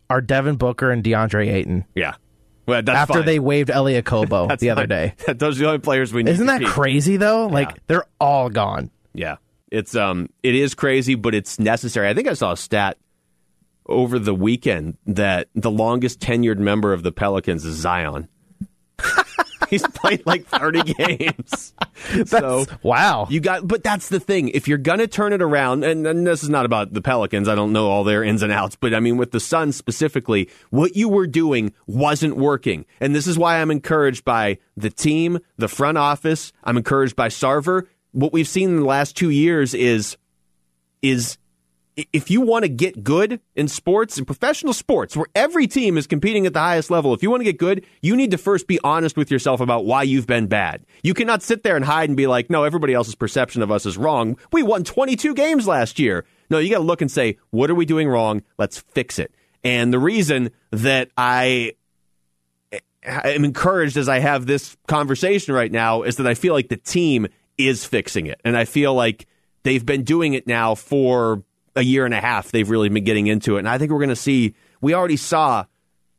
[0.08, 1.84] are Devin Booker and DeAndre Ayton.
[1.94, 2.14] yeah.
[2.64, 3.24] Well, that's after fine.
[3.26, 4.88] they waived Elia Kobo the other fine.
[4.88, 5.14] day.
[5.34, 6.30] Those are the only players we need.
[6.30, 6.68] Isn't that keep.
[6.68, 7.48] crazy though?
[7.48, 8.92] Like they're all gone.
[9.14, 9.38] Yeah,
[9.72, 12.08] it's um, it is crazy, but it's necessary.
[12.08, 12.98] I think I saw a stat
[13.86, 18.28] over the weekend that the longest tenured member of the Pelicans is Zion.
[19.70, 21.72] He's played like thirty games.
[22.26, 23.26] so Wow.
[23.30, 24.50] you got, but that's the thing.
[24.50, 27.54] If you're gonna turn it around, and, and this is not about the Pelicans, I
[27.54, 30.94] don't know all their ins and outs, but I mean with the Suns specifically, what
[30.94, 35.68] you were doing wasn't working, and this is why I'm encouraged by the team, the
[35.68, 36.52] front office.
[36.64, 37.86] I'm encouraged by Sarver.
[38.10, 40.18] What we've seen in the last two years is
[41.00, 41.38] is
[41.96, 46.06] if you want to get good in sports in professional sports where every team is
[46.06, 48.66] competing at the highest level if you want to get good you need to first
[48.66, 50.84] be honest with yourself about why you've been bad.
[51.02, 53.86] You cannot sit there and hide and be like no everybody else's perception of us
[53.86, 54.38] is wrong.
[54.52, 56.24] We won 22 games last year.
[56.50, 58.42] No you got to look and say what are we doing wrong?
[58.58, 59.34] Let's fix it.
[59.64, 61.72] And the reason that i
[62.72, 66.68] eh, am encouraged as I have this conversation right now is that I feel like
[66.68, 67.28] the team
[67.58, 68.40] is fixing it.
[68.44, 69.26] And I feel like
[69.62, 71.42] they've been doing it now for
[71.76, 72.50] a year and a half.
[72.50, 73.60] They've really been getting into it.
[73.60, 75.64] And I think we're going to see, we already saw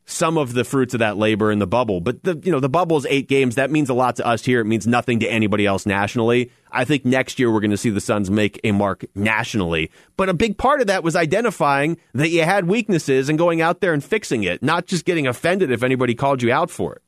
[0.06, 2.00] some of the fruits of that labor in the bubble.
[2.00, 3.54] But the you know the bubble is eight games.
[3.54, 4.60] That means a lot to us here.
[4.60, 6.50] It means nothing to anybody else nationally.
[6.70, 9.90] I think next year we're going to see the Suns make a mark nationally.
[10.16, 13.80] But a big part of that was identifying that you had weaknesses and going out
[13.80, 17.02] there and fixing it, not just getting offended if anybody called you out for it.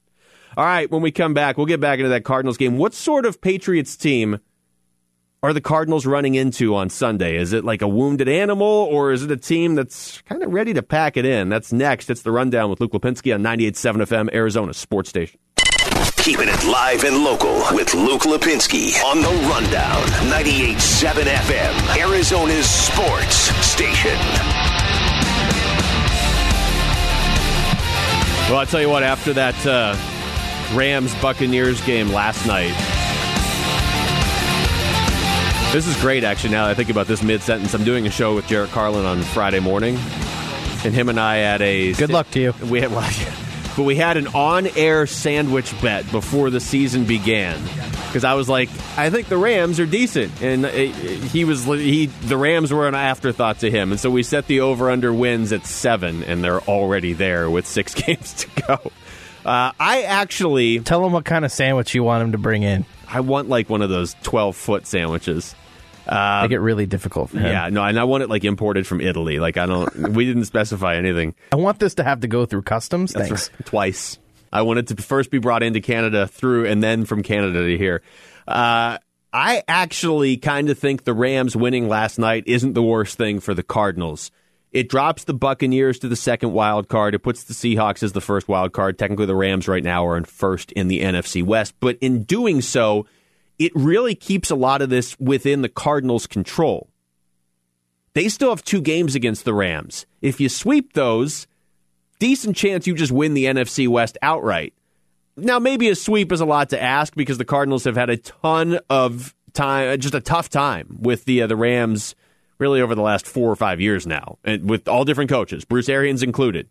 [0.57, 2.79] All right, when we come back, we'll get back into that Cardinals game.
[2.79, 4.41] What sort of Patriots team
[5.43, 7.37] are the Cardinals running into on Sunday?
[7.37, 10.75] Is it like a wounded animal, or is it a team that's kind of ready
[10.75, 11.49] to pack it in?
[11.49, 12.11] That's next.
[12.11, 15.39] It's the rundown with Luke Lapinski on 98.7 FM, Arizona Sports Station.
[16.17, 20.03] Keeping it live and local with Luke Lapinski on the Rundown.
[20.29, 24.19] 98.7 FM, Arizona's sports station.
[28.49, 29.97] Well, I'll tell you what, after that uh,
[30.77, 32.75] Rams Buccaneers game last night,
[35.77, 37.75] this is great, actually, now that I think about this mid sentence.
[37.75, 39.97] I'm doing a show with Jarrett Carlin on Friday morning,
[40.87, 41.93] and him and I had a.
[41.93, 42.55] Good luck to you.
[42.71, 43.07] We had, well,
[43.77, 47.63] but we had an on-air sandwich bet before the season began
[48.07, 52.07] because I was like, I think the Rams are decent, and it, he was he
[52.07, 55.67] the Rams were an afterthought to him, and so we set the over/under wins at
[55.67, 58.93] seven, and they're already there with six games to go.
[59.45, 62.87] Uh, I actually tell him what kind of sandwich you want him to bring in.
[63.07, 65.55] I want like one of those twelve-foot sandwiches.
[66.07, 67.47] Uh, Make it really difficult for him.
[67.47, 69.39] Yeah, no, and I want it like imported from Italy.
[69.39, 71.35] Like I don't, we didn't specify anything.
[71.53, 73.13] I want this to have to go through customs.
[73.13, 73.51] That's Thanks.
[73.53, 73.67] Right.
[73.67, 74.19] Twice.
[74.53, 77.77] I want it to first be brought into Canada through, and then from Canada to
[77.77, 78.03] here.
[78.47, 78.99] Uh,
[79.33, 83.53] I actually kind of think the Rams winning last night isn't the worst thing for
[83.53, 84.31] the Cardinals.
[84.73, 87.15] It drops the Buccaneers to the second wild card.
[87.15, 88.99] It puts the Seahawks as the first wild card.
[88.99, 91.75] Technically, the Rams right now are in first in the NFC West.
[91.81, 93.07] But in doing so,
[93.59, 96.89] it really keeps a lot of this within the Cardinals' control.
[98.15, 100.07] They still have two games against the Rams.
[100.23, 101.47] If you sweep those,
[102.19, 104.73] decent chance you just win the NFC West outright.
[105.37, 108.17] Now, maybe a sweep is a lot to ask because the Cardinals have had a
[108.17, 112.15] ton of time, just a tough time with the uh, the Rams,
[112.59, 115.91] really over the last four or five years now, and with all different coaches, Bruce
[115.91, 116.69] Arians included.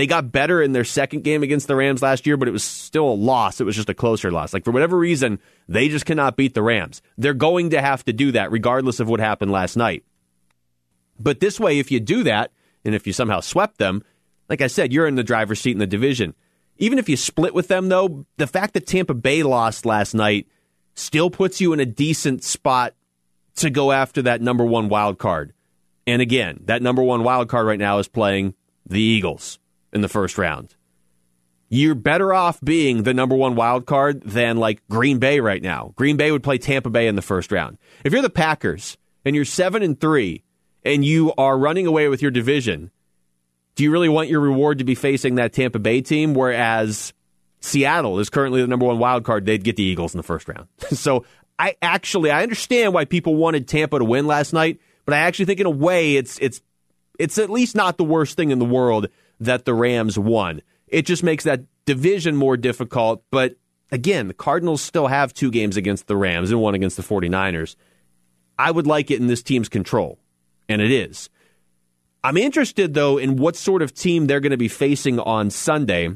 [0.00, 2.64] They got better in their second game against the Rams last year, but it was
[2.64, 3.60] still a loss.
[3.60, 4.54] It was just a closer loss.
[4.54, 7.02] Like, for whatever reason, they just cannot beat the Rams.
[7.18, 10.02] They're going to have to do that regardless of what happened last night.
[11.18, 12.50] But this way, if you do that,
[12.82, 14.02] and if you somehow swept them,
[14.48, 16.34] like I said, you're in the driver's seat in the division.
[16.78, 20.48] Even if you split with them, though, the fact that Tampa Bay lost last night
[20.94, 22.94] still puts you in a decent spot
[23.56, 25.52] to go after that number one wild card.
[26.06, 28.54] And again, that number one wild card right now is playing
[28.86, 29.59] the Eagles
[29.92, 30.74] in the first round.
[31.68, 35.92] You're better off being the number one wild card than like Green Bay right now.
[35.94, 37.78] Green Bay would play Tampa Bay in the first round.
[38.04, 40.42] If you're the Packers and you're seven and three
[40.84, 42.90] and you are running away with your division,
[43.76, 46.34] do you really want your reward to be facing that Tampa Bay team?
[46.34, 47.12] Whereas
[47.60, 50.48] Seattle is currently the number one wild card, they'd get the Eagles in the first
[50.48, 50.66] round.
[50.90, 51.24] so
[51.58, 55.44] I actually I understand why people wanted Tampa to win last night, but I actually
[55.44, 56.62] think in a way it's it's
[57.18, 59.08] it's at least not the worst thing in the world
[59.40, 60.62] that the Rams won.
[60.86, 63.24] It just makes that division more difficult.
[63.30, 63.56] But
[63.90, 67.74] again, the Cardinals still have two games against the Rams and one against the 49ers.
[68.58, 70.18] I would like it in this team's control,
[70.68, 71.30] and it is.
[72.22, 76.10] I'm interested, though, in what sort of team they're going to be facing on Sunday.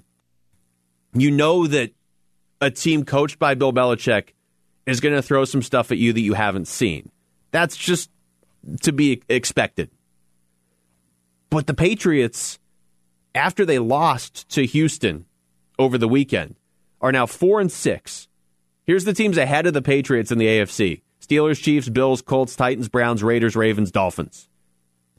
[1.14, 1.92] You know that
[2.60, 4.30] a team coached by Bill Belichick
[4.84, 7.10] is going to throw some stuff at you that you haven't seen.
[7.52, 8.10] That's just
[8.82, 9.90] to be expected.
[11.48, 12.58] But the Patriots
[13.34, 15.26] after they lost to Houston
[15.78, 16.56] over the weekend,
[17.00, 18.28] are now four and six.
[18.84, 22.88] Here's the teams ahead of the Patriots in the AFC: Steelers, Chiefs, Bills, Colts, Titans,
[22.88, 24.48] Browns, Raiders, Ravens, Dolphins.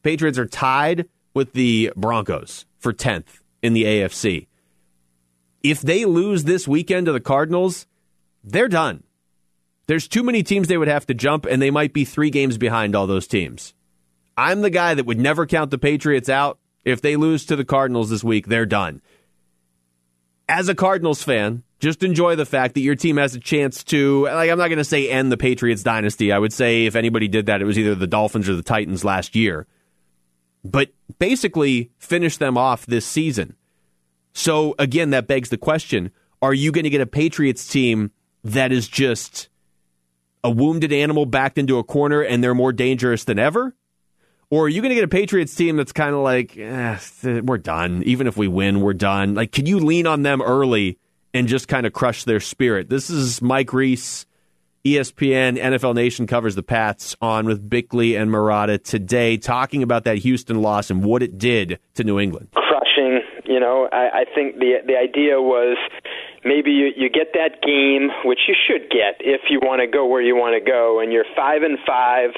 [0.04, 4.48] Patriots are tied with the Broncos for tenth in the AFC.
[5.64, 7.88] If they lose this weekend to the Cardinals,
[8.44, 9.04] they're done.
[9.88, 12.58] There's too many teams they would have to jump, and they might be three games
[12.58, 13.74] behind all those teams.
[14.38, 16.60] I'm the guy that would never count the Patriots out.
[16.86, 19.02] If they lose to the Cardinals this week, they're done.
[20.48, 24.26] As a Cardinals fan, just enjoy the fact that your team has a chance to,
[24.26, 26.32] like, I'm not going to say end the Patriots dynasty.
[26.32, 29.04] I would say if anybody did that, it was either the Dolphins or the Titans
[29.04, 29.66] last year.
[30.64, 33.56] But basically, finish them off this season.
[34.34, 38.12] So, again, that begs the question are you going to get a Patriots team
[38.44, 39.50] that is just
[40.44, 43.76] a wounded animal backed into a corner and they're more dangerous than ever?
[44.50, 47.58] Or are you going to get a Patriots team that's kind of like, eh, we're
[47.58, 48.04] done.
[48.06, 49.34] Even if we win, we're done.
[49.34, 50.98] Like, can you lean on them early
[51.34, 52.90] and just kind of crush their spirit?
[52.90, 54.26] This is Mike Reiss,
[54.86, 60.20] ESPN, NFL Nation covers the Pats on with Bickley and Marotta today, talking about that
[60.20, 62.50] Houston loss and what it did to New England.
[62.54, 65.78] Crushing, you know, I, I think the the idea was
[66.44, 70.06] maybe you, you get that game, which you should get if you want to go
[70.06, 72.30] where you want to go, and you're five and five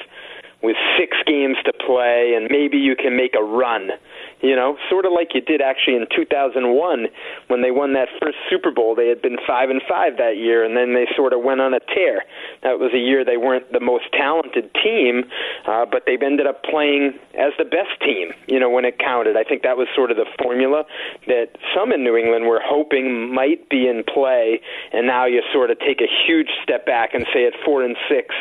[0.62, 3.90] with six games to play, and maybe you can make a run.
[4.40, 7.06] You know, sort of like you did actually in 2001
[7.48, 8.94] when they won that first Super Bowl.
[8.94, 11.74] They had been five and five that year, and then they sort of went on
[11.74, 12.22] a tear.
[12.62, 15.24] That was a year they weren't the most talented team,
[15.66, 18.30] uh, but they ended up playing as the best team.
[18.46, 19.36] You know, when it counted.
[19.36, 20.84] I think that was sort of the formula
[21.26, 24.60] that some in New England were hoping might be in play,
[24.92, 27.96] and now you sort of take a huge step back and say at four and
[28.08, 28.34] six,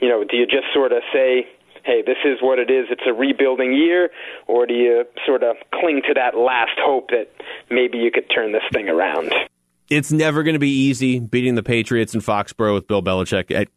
[0.00, 1.46] you know, do you just sort of say
[1.84, 4.10] hey, this is what it is, it's a rebuilding year,
[4.46, 7.28] or do you sort of cling to that last hope that
[7.70, 9.32] maybe you could turn this thing around?
[9.90, 13.68] It's never going to be easy beating the Patriots in Foxborough with Bill Belichick at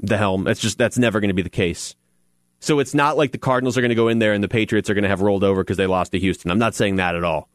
[0.00, 0.44] the helm.
[0.44, 1.94] That's just that's never going to be the case.
[2.60, 4.90] So it's not like the Cardinals are going to go in there and the Patriots
[4.90, 6.50] are going to have rolled over because they lost to Houston.
[6.50, 7.48] I'm not saying that at all.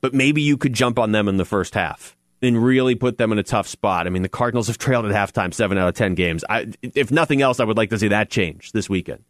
[0.00, 3.30] But maybe you could jump on them in the first half and really put them
[3.32, 4.06] in a tough spot.
[4.06, 6.44] I mean, the Cardinals have trailed at halftime seven out of 10 games.
[6.50, 9.24] I, if nothing else, I would like to see that change this weekend.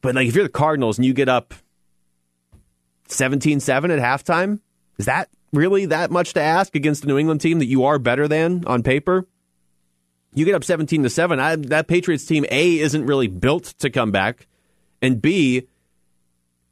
[0.00, 1.54] But like, if you're the Cardinals and you get up
[3.08, 4.60] 17 7 at halftime,
[4.98, 7.98] is that really that much to ask against a New England team that you are
[7.98, 9.26] better than on paper?
[10.34, 11.62] You get up 17 to 7.
[11.68, 14.48] That Patriots team, A, isn't really built to come back.
[15.00, 15.68] And B,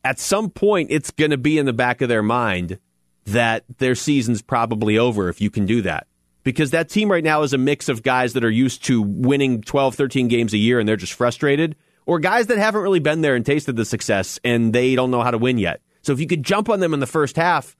[0.02, 2.80] at some point, it's going to be in the back of their mind
[3.26, 6.06] that their season's probably over if you can do that.
[6.44, 9.62] Because that team right now is a mix of guys that are used to winning
[9.62, 13.20] 12, 13 games a year and they're just frustrated, or guys that haven't really been
[13.20, 15.80] there and tasted the success and they don't know how to win yet.
[16.02, 17.76] So if you could jump on them in the first half,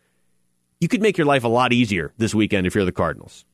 [0.81, 3.45] you could make your life a lot easier this weekend if you're the Cardinals.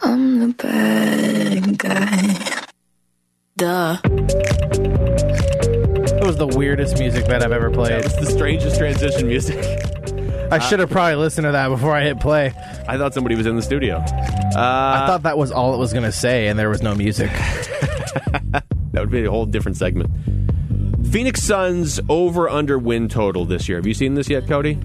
[0.00, 2.66] I'm the bad guy.
[3.56, 3.98] Duh.
[6.12, 8.04] That was the weirdest music that I've ever played.
[8.04, 9.58] It's the strangest transition music.
[10.50, 12.52] I should have probably listened to that before I hit play.
[12.88, 13.96] I thought somebody was in the studio.
[13.96, 14.02] Uh,
[14.56, 17.30] I thought that was all it was going to say, and there was no music.
[18.92, 20.10] that would be a whole different segment.
[21.06, 23.78] Phoenix Suns over under win total this year.
[23.78, 24.78] Have you seen this yet, Cody?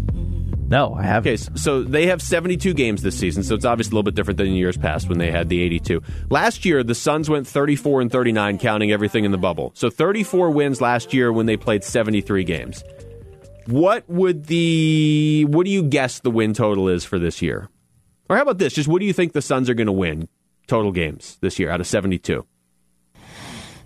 [0.67, 1.33] No, I haven't.
[1.33, 4.37] Okay, so they have 72 games this season, so it's obviously a little bit different
[4.37, 6.01] than in years past when they had the 82.
[6.29, 9.71] Last year, the Suns went 34 and 39, counting everything in the bubble.
[9.75, 12.83] So 34 wins last year when they played 73 games.
[13.65, 17.69] What would the what do you guess the win total is for this year?
[18.29, 18.73] Or how about this?
[18.73, 20.27] Just what do you think the Suns are going to win
[20.67, 22.45] total games this year out of 72?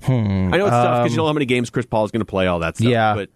[0.03, 2.11] Hmm, I know it's tough because you um, know how many games Chris Paul is
[2.11, 2.87] going to play, all that stuff.
[2.87, 3.13] Yeah.
[3.15, 3.29] But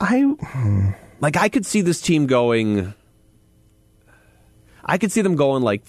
[0.00, 2.94] I like I could see this team going.
[4.84, 5.84] I could see them going like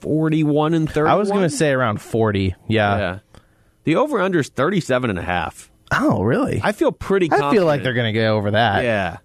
[0.00, 1.08] forty-one and thirty.
[1.08, 2.54] I was going to say around 40.
[2.68, 2.98] Yeah.
[2.98, 3.18] yeah.
[3.84, 5.69] The over/under is 37 and a half.
[5.90, 6.60] Oh, really?
[6.62, 7.30] I feel pretty.
[7.32, 8.84] I feel like they're going to get over that.
[8.84, 9.18] Yeah.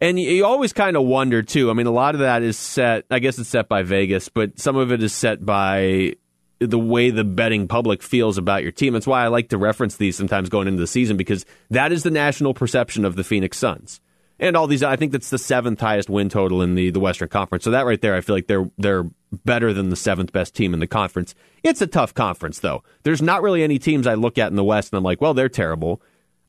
[0.00, 1.70] And you, you always kind of wonder too.
[1.70, 3.04] I mean, a lot of that is set.
[3.10, 6.14] I guess it's set by Vegas, but some of it is set by
[6.58, 8.92] the way the betting public feels about your team.
[8.94, 12.02] That's why I like to reference these sometimes going into the season because that is
[12.02, 14.00] the national perception of the Phoenix Suns.
[14.40, 17.28] And all these, I think that's the seventh highest win total in the, the Western
[17.28, 17.64] Conference.
[17.64, 19.04] So that right there, I feel like they're they're
[19.44, 21.34] better than the seventh best team in the conference.
[21.62, 22.82] It's a tough conference though.
[23.02, 25.32] There's not really any teams I look at in the West and I'm like, well,
[25.32, 26.02] they're terrible.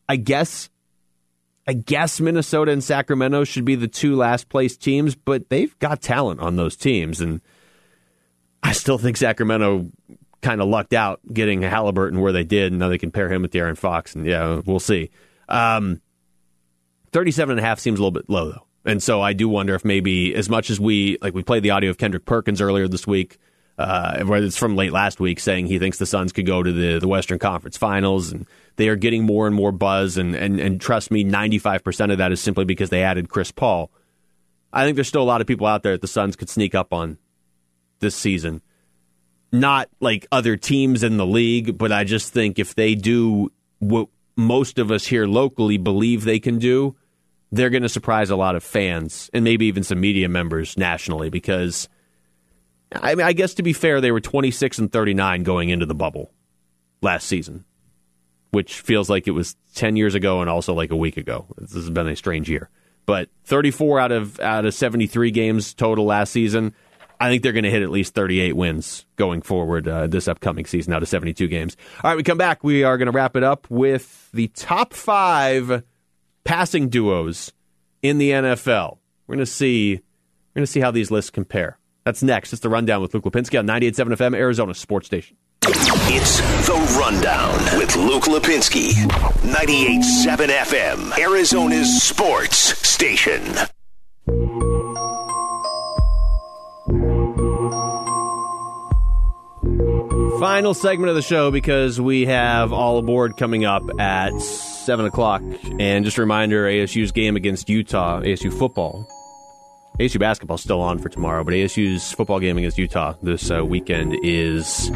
[0.10, 0.70] I guess
[1.66, 6.02] I guess Minnesota and Sacramento should be the two last place teams, but they've got
[6.02, 7.22] talent on those teams.
[7.22, 7.42] And
[8.62, 9.90] I still think Sacramento
[10.42, 12.74] kind of lucked out getting Halliburton where they did.
[12.74, 14.14] And now they can pair him with De'Aaron Fox.
[14.14, 15.10] And yeah, we'll see.
[15.48, 16.02] Um,
[17.14, 18.66] 37 and a half seems a little bit low, though.
[18.86, 21.70] And so I do wonder if maybe as much as we, like we played the
[21.70, 23.38] audio of Kendrick Perkins earlier this week,
[23.78, 26.72] uh, where it's from late last week, saying he thinks the Suns could go to
[26.72, 28.46] the, the Western Conference Finals, and
[28.76, 30.18] they are getting more and more buzz.
[30.18, 33.90] And, and, and trust me, 95% of that is simply because they added Chris Paul.
[34.74, 36.76] I think there's still a lot of people out there that the Suns could sneak
[36.76, 37.18] up on
[38.00, 38.62] this season.
[39.52, 44.08] Not like other teams in the league, but I just think if they do what
[44.36, 46.96] most of us here locally believe they can do,
[47.54, 51.30] they're going to surprise a lot of fans and maybe even some media members nationally
[51.30, 51.88] because
[52.92, 55.96] I mean I guess to be fair they were 26 and 39 going into the
[55.96, 56.32] bubble
[57.02, 57.66] last season
[58.54, 61.48] which feels like it was 10 years ago and also like a week ago.
[61.58, 62.70] This has been a strange year.
[63.08, 66.74] But 34 out of out of 73 games total last season.
[67.20, 70.66] I think they're going to hit at least 38 wins going forward uh, this upcoming
[70.66, 71.76] season out of 72 games.
[72.04, 72.64] All right, we come back.
[72.64, 75.84] We are going to wrap it up with the top five
[76.44, 77.52] passing duos
[78.02, 78.98] in the NFL.
[79.28, 81.78] We're going to see we're going to see how these lists compare.
[82.06, 82.54] That's next.
[82.54, 85.38] It's the rundown with Luke Lapinski on 98.7 FM, Arizona Sports Station.
[85.66, 88.92] It's The Rundown with Luke Lapinski.
[89.42, 93.42] 98.7 FM, Arizona's sports station.
[100.44, 105.42] Final segment of the show because we have All Aboard coming up at 7 o'clock.
[105.80, 109.08] And just a reminder ASU's game against Utah, ASU football.
[110.02, 114.20] ASU basketball still on for tomorrow, but ASU's football game against Utah this uh, weekend
[114.22, 114.92] is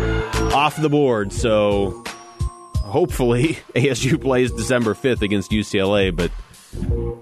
[0.54, 1.32] off the board.
[1.32, 2.04] So
[2.76, 6.30] hopefully ASU plays December 5th against UCLA, but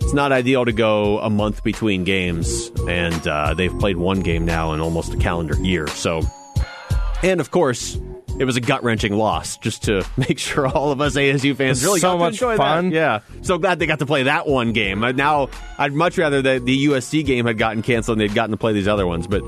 [0.01, 4.45] it's not ideal to go a month between games, and uh, they've played one game
[4.45, 5.86] now in almost a calendar year.
[5.89, 6.23] So,
[7.21, 7.99] and of course,
[8.39, 11.83] it was a gut wrenching loss just to make sure all of us ASU fans
[11.83, 12.89] really so much fun.
[12.89, 12.95] That.
[12.95, 15.03] Yeah, so glad they got to play that one game.
[15.03, 18.51] Uh, Now, I'd much rather that the USC game had gotten canceled and they'd gotten
[18.51, 19.27] to play these other ones.
[19.27, 19.43] But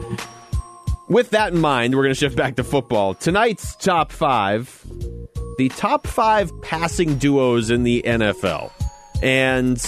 [1.09, 3.13] with that in mind, we're going to shift back to football.
[3.13, 4.85] Tonight's top five
[5.57, 8.71] the top five passing duos in the NFL.
[9.23, 9.81] And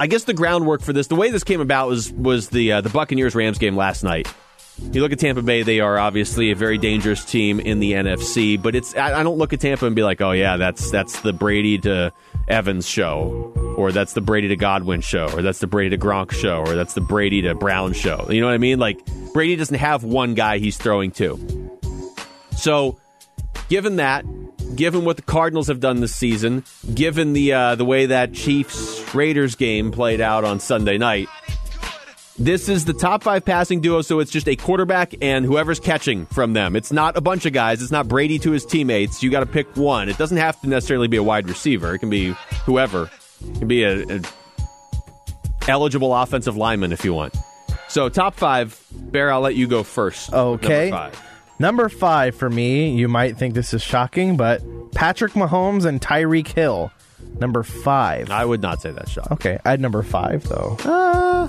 [0.00, 2.80] I guess the groundwork for this, the way this came about was was the uh,
[2.80, 4.32] the Buccaneers Rams game last night.
[4.78, 8.60] You look at Tampa Bay; they are obviously a very dangerous team in the NFC.
[8.60, 11.20] But it's I, I don't look at Tampa and be like, oh yeah, that's that's
[11.20, 12.12] the Brady to
[12.46, 16.32] Evans show, or that's the Brady to Godwin show, or that's the Brady to Gronk
[16.32, 18.26] show, or that's the Brady to Brown show.
[18.30, 18.78] You know what I mean?
[18.78, 19.00] Like
[19.32, 21.70] Brady doesn't have one guy he's throwing to.
[22.56, 22.98] So,
[23.68, 24.24] given that,
[24.76, 26.64] given what the Cardinals have done this season,
[26.94, 31.28] given the uh, the way that Chiefs Raiders game played out on Sunday night,
[32.38, 34.02] this is the top five passing duo.
[34.02, 36.76] So it's just a quarterback and whoever's catching from them.
[36.76, 37.82] It's not a bunch of guys.
[37.82, 39.22] It's not Brady to his teammates.
[39.22, 40.08] You got to pick one.
[40.08, 41.94] It doesn't have to necessarily be a wide receiver.
[41.94, 42.34] It can be
[42.64, 43.10] whoever.
[43.48, 44.20] It can be a, a
[45.68, 47.36] eligible offensive lineman if you want.
[47.88, 49.32] So top five, Bear.
[49.32, 50.32] I'll let you go first.
[50.32, 50.90] Okay.
[50.90, 51.22] Number five.
[51.58, 54.62] Number five for me, you might think this is shocking, but
[54.92, 56.92] Patrick Mahomes and Tyreek Hill.
[57.40, 58.30] Number five.
[58.30, 59.32] I would not say that's shocking.
[59.32, 60.76] Okay, I had number five though.
[60.84, 61.46] Uh,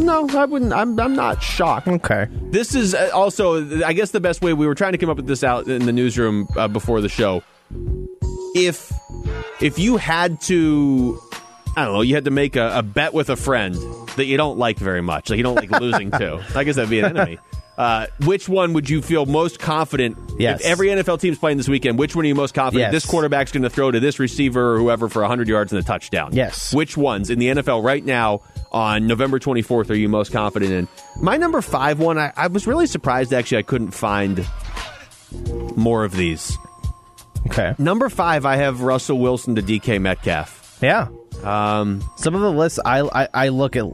[0.00, 0.72] no, I wouldn't.
[0.72, 1.88] I'm, I'm not shocked.
[1.88, 2.26] Okay.
[2.30, 5.16] This is uh, also, I guess, the best way we were trying to come up
[5.16, 7.42] with this out in the newsroom uh, before the show.
[8.54, 8.92] If
[9.60, 11.20] if you had to,
[11.76, 13.74] I don't know, you had to make a, a bet with a friend
[14.16, 16.42] that you don't like very much, like you don't like losing to.
[16.54, 17.38] I guess that'd be an enemy.
[17.80, 20.18] Uh, which one would you feel most confident?
[20.38, 20.60] Yes.
[20.60, 22.92] If every NFL team's playing this weekend, which one are you most confident?
[22.92, 22.92] Yes.
[22.92, 25.82] This quarterback's going to throw to this receiver or whoever for 100 yards and a
[25.82, 26.34] touchdown.
[26.34, 26.74] Yes.
[26.74, 30.88] Which ones in the NFL right now on November 24th are you most confident in?
[31.22, 34.46] My number five one, I, I was really surprised actually I couldn't find
[35.74, 36.58] more of these.
[37.46, 37.74] Okay.
[37.78, 40.78] Number five, I have Russell Wilson to DK Metcalf.
[40.82, 41.08] Yeah.
[41.44, 43.84] Um, Some of the lists I, I I look at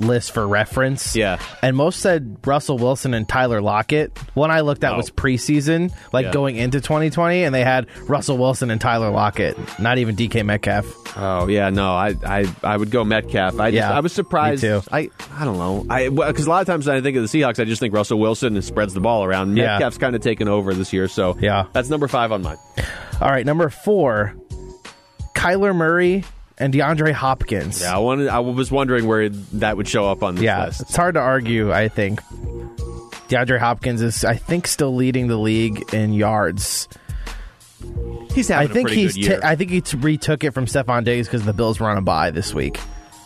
[0.00, 1.14] lists for reference.
[1.16, 1.38] Yeah.
[1.62, 4.16] And most said Russell Wilson and Tyler Lockett.
[4.34, 4.96] One I looked at Oh.
[4.96, 6.32] was preseason, like Yeah.
[6.32, 10.86] going into 2020, and they had Russell Wilson and Tyler Lockett, not even DK Metcalf.
[11.16, 13.58] Oh yeah, no, I I, I would go Metcalf.
[13.58, 14.62] I just, Yeah, I was surprised.
[14.62, 14.82] me too.
[14.92, 15.86] I I don't know.
[15.88, 17.94] I because a lot of times when I think of the Seahawks, I just think
[17.94, 19.56] Russell Wilson spreads the ball around.
[19.56, 19.78] Yeah.
[19.78, 21.64] Metcalf's kind of taken over this year, so Yeah.
[21.72, 22.58] that's number five on mine.
[23.20, 24.34] All right, number four,
[25.34, 26.24] Kyler Murray
[26.60, 27.80] and DeAndre Hopkins.
[27.80, 28.28] Yeah, I wanted.
[28.28, 30.82] I was wondering where that would show up on this Yeah, list.
[30.82, 31.72] it's hard to argue.
[31.72, 32.20] I think
[33.28, 36.88] DeAndre Hopkins is, I think, still leading the league in yards.
[38.34, 39.14] He's having I think a pretty he's.
[39.14, 39.40] good year.
[39.42, 42.02] I think he t- retook it from Stefon Diggs because the Bills were on a
[42.02, 42.78] bye this week,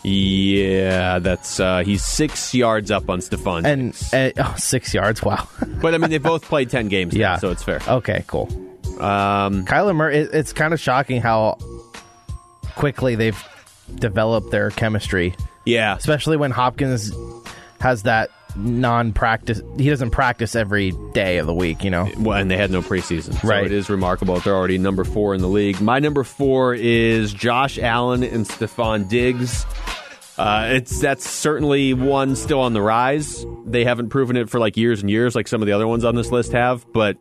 [0.03, 3.65] yeah, that's uh, he's six yards up on Stefon.
[3.65, 4.13] and Diggs.
[4.13, 5.21] uh, oh, six yards.
[5.23, 5.47] Wow.
[5.81, 7.13] but I mean, they both played ten games.
[7.13, 7.37] now, Yeah.
[7.37, 7.79] so it's fair.
[7.87, 8.47] okay, cool.
[8.99, 10.19] Um, Kyler Murray.
[10.19, 11.57] It, it's kind of shocking how
[12.75, 13.41] quickly they've
[13.95, 17.11] developed their chemistry, yeah, especially when Hopkins
[17.79, 19.61] has that non-practice.
[19.77, 21.83] He doesn't practice every day of the week.
[21.83, 22.09] You know.
[22.17, 23.39] Well, and they had no preseason.
[23.41, 23.65] So Right.
[23.65, 24.39] it is remarkable.
[24.39, 25.81] They're already number four in the league.
[25.81, 29.65] My number four is Josh Allen and Stefon Diggs.
[30.37, 33.45] Uh, it's that's certainly one still on the rise.
[33.65, 36.03] They haven't proven it for like years and years, like some of the other ones
[36.03, 36.85] on this list have.
[36.93, 37.17] But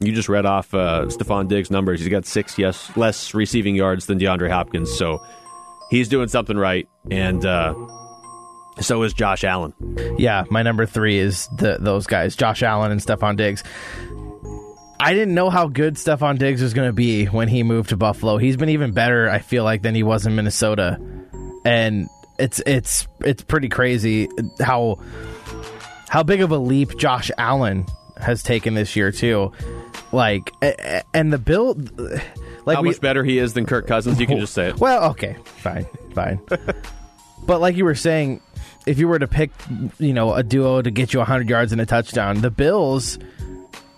[0.00, 2.00] you just read off uh, Stefon Diggs' numbers.
[2.00, 5.24] He's got six yes less receiving yards than DeAndre Hopkins, so
[5.90, 6.88] he's doing something right.
[7.10, 7.74] And uh,
[8.80, 9.74] so is Josh Allen.
[10.18, 13.62] Yeah, my number three is the those guys, Josh Allen and Stefon Diggs.
[14.98, 17.96] I didn't know how good Stefon Diggs was going to be when he moved to
[17.96, 18.38] Buffalo.
[18.38, 20.98] He's been even better, I feel like, than he was in Minnesota,
[21.64, 24.28] and it's it's it's pretty crazy
[24.60, 24.98] how
[26.08, 27.84] how big of a leap Josh Allen
[28.16, 29.52] has taken this year too.
[30.12, 30.52] Like,
[31.14, 31.98] and the build,
[32.66, 34.20] like How we, much better he is than Kirk Cousins?
[34.20, 34.78] You can just say it.
[34.78, 36.40] well, okay, fine, fine.
[37.46, 38.40] but like you were saying,
[38.86, 39.50] if you were to pick,
[39.98, 43.18] you know, a duo to get you 100 yards and a touchdown, the Bills,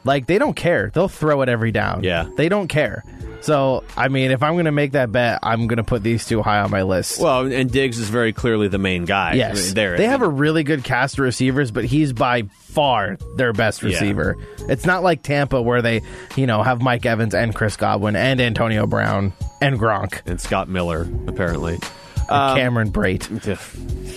[0.04, 0.90] like they don't care.
[0.94, 2.04] They'll throw it every down.
[2.04, 2.28] Yeah.
[2.36, 3.02] they don't care.
[3.44, 6.24] So, I mean, if I'm going to make that bet, I'm going to put these
[6.24, 7.20] two high on my list.
[7.20, 9.34] Well, and Diggs is very clearly the main guy.
[9.34, 9.98] yes, there.
[9.98, 13.88] they have a really good cast of receivers, but he's by far their best Yeah.
[13.90, 14.36] receiver.
[14.60, 16.00] It's not like Tampa where they,
[16.36, 20.70] you know, have Mike Evans and Chris Godwin and Antonio Brown and Gronk, and Scott
[20.70, 21.74] Miller apparently.
[21.74, 23.28] and um, Cameron Brate.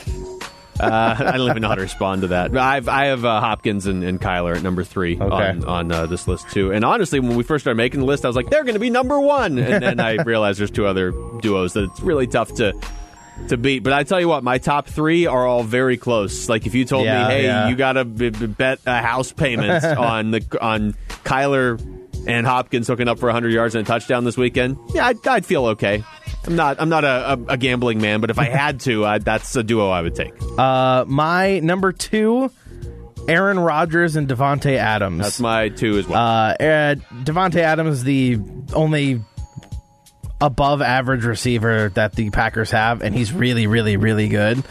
[0.79, 2.51] Uh, I don't even know how to respond to that.
[2.51, 6.05] But I've I have uh, Hopkins and, and Kyler at number three on on uh,
[6.05, 6.71] this list too.
[6.71, 8.79] And honestly, when we first started making the list, I was like, they're going to
[8.79, 11.11] be number one, and then I realized there's two other
[11.41, 12.73] duos that it's really tough to
[13.49, 13.83] to beat.
[13.83, 16.49] But I tell you what, my top three are all very close.
[16.49, 17.67] Like if you told Yeah, me, hey, yeah.
[17.69, 21.79] you got to b- b- bet a house payment on the on Kyler
[22.27, 25.45] and Hopkins hooking up for 100 yards and a touchdown this weekend, yeah, I'd, I'd
[25.45, 26.03] feel okay.
[26.47, 29.17] I'm not I'm not a, a, a gambling man, but if I had to, I,
[29.19, 30.33] that's a duo I would take.
[30.57, 32.49] Uh, my number two,
[33.27, 35.21] Aaron Rodgers and Davante Adams.
[35.21, 36.19] That's my two as well.
[36.19, 38.39] Uh, uh, Davante Adams, is the
[38.73, 39.21] only
[40.39, 44.63] above average receiver that the Packers have, and he's really, really, really good.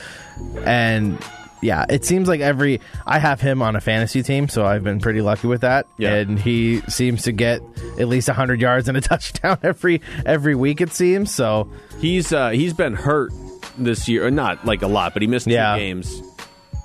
[0.65, 1.19] And
[1.63, 5.01] yeah, it seems like every I have him on a fantasy team, so I've been
[5.01, 5.87] pretty lucky with that.
[5.99, 6.15] Yeah.
[6.15, 7.61] And he seems to get
[7.99, 10.81] at least hundred yards and a touchdown every every week.
[10.81, 11.69] It seems so.
[12.01, 13.33] He's uh, he's been hurt
[13.79, 15.75] this year, or not like a lot, but he missed Yeah.
[15.75, 16.23] two games.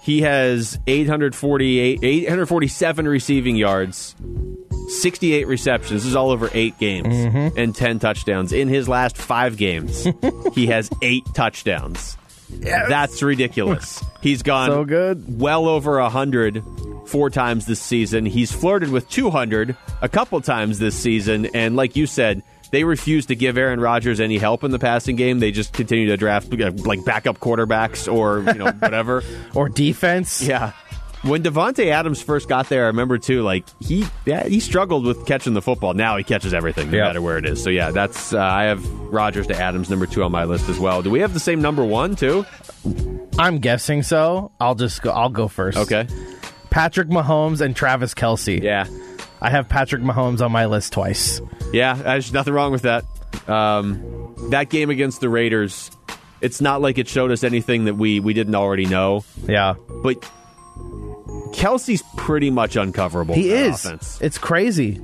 [0.04, 4.16] He has 848, 847 receiving yards,
[4.88, 6.02] 68 receptions.
[6.02, 7.58] This is all over eight games Mm-hmm.
[7.58, 8.52] and 10 touchdowns.
[8.52, 10.08] In his last five games,
[10.54, 12.18] he has eight touchdowns.
[12.60, 14.04] That's ridiculous.
[14.22, 15.40] He's gone So good.
[15.40, 16.64] well over 100
[17.08, 18.26] four times this season.
[18.26, 21.48] He's flirted with 200 a couple times this season.
[21.54, 22.42] And like you said,
[22.72, 25.40] they refuse to give Aaron Rodgers any help in the passing game.
[25.40, 26.54] They just continue to draft
[26.86, 29.24] like backup quarterbacks or you know whatever.
[29.54, 30.42] Or defense.
[30.42, 30.72] yeah.
[31.24, 33.44] When Davante Adams first got there, I remember too.
[33.44, 35.94] Like he, yeah, he struggled with catching the football.
[35.94, 37.04] Now he catches everything, no Yeah.
[37.06, 37.62] matter where it is.
[37.64, 40.80] So yeah, that's uh, I have Rodgers to Adams number two on my list as
[40.80, 41.02] well.
[41.04, 42.46] Do we have the same number one too?
[43.38, 44.52] I'm guessing so.
[44.60, 45.12] I'll just go.
[45.12, 45.78] I'll go first.
[45.78, 46.08] Okay.
[46.72, 48.62] Patrick Mahomes and Travis Kelce.
[48.62, 48.88] Yeah.
[49.42, 51.42] I have Patrick Mahomes on my list twice.
[51.74, 53.04] Yeah, there's nothing wrong with that.
[53.48, 55.92] Um, that game against the Raiders,
[56.42, 59.24] it's not like it showed us anything that we we didn't already know.
[59.48, 59.76] Yeah.
[60.04, 60.18] But
[61.54, 63.36] Kelce's pretty much uncoverable.
[63.36, 63.86] He is.
[63.86, 64.20] Offense.
[64.22, 65.02] It's crazy.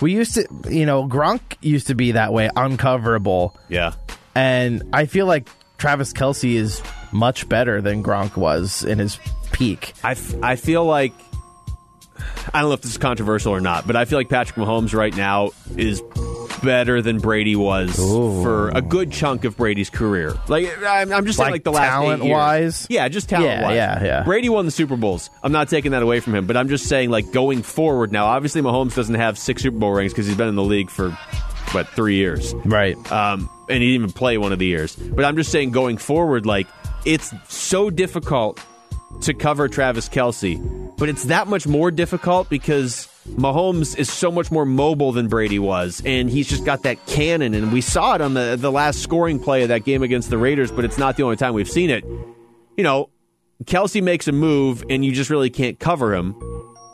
[0.00, 3.54] We used to, you know, Gronk used to be that way, uncoverable.
[3.68, 3.94] Yeah.
[4.34, 5.48] And I feel like
[5.78, 9.18] Travis Kelce is much better than Gronk was in his
[9.52, 9.92] peak.
[10.02, 11.12] I, f- I feel like
[12.52, 14.94] I don't know if this is controversial or not, but I feel like Patrick Mahomes
[14.94, 16.02] right now is
[16.62, 20.34] better than Brady was for a good chunk of Brady's career.
[20.48, 22.18] Like I'm, I'm just saying, Like like the last eight years.
[22.20, 22.86] talent-wise?
[22.90, 23.74] Yeah, just talent wise.
[23.76, 24.22] Yeah, yeah, yeah.
[24.24, 25.30] Brady won the Super Bowls.
[25.42, 28.26] I'm not taking that away from him, but I'm just saying, like going forward now.
[28.26, 31.10] Obviously, Mahomes doesn't have six Super Bowl rings because he's been in the league for
[31.72, 32.96] what three years, Right.
[33.10, 34.94] um, and he didn't even play one of the years.
[34.94, 36.66] But I'm just saying, going forward, like
[37.04, 38.60] it's so difficult
[39.22, 40.58] to cover Travis Kelce,
[40.98, 45.58] but it's that much more difficult because Mahomes is so much more mobile than Brady
[45.58, 47.54] was, and he's just got that cannon.
[47.54, 50.38] And we saw it on the the last scoring play of that game against the
[50.38, 52.04] Raiders, but it's not the only time we've seen it.
[52.76, 53.10] You know,
[53.64, 56.34] Kelce makes a move, and you just really can't cover him.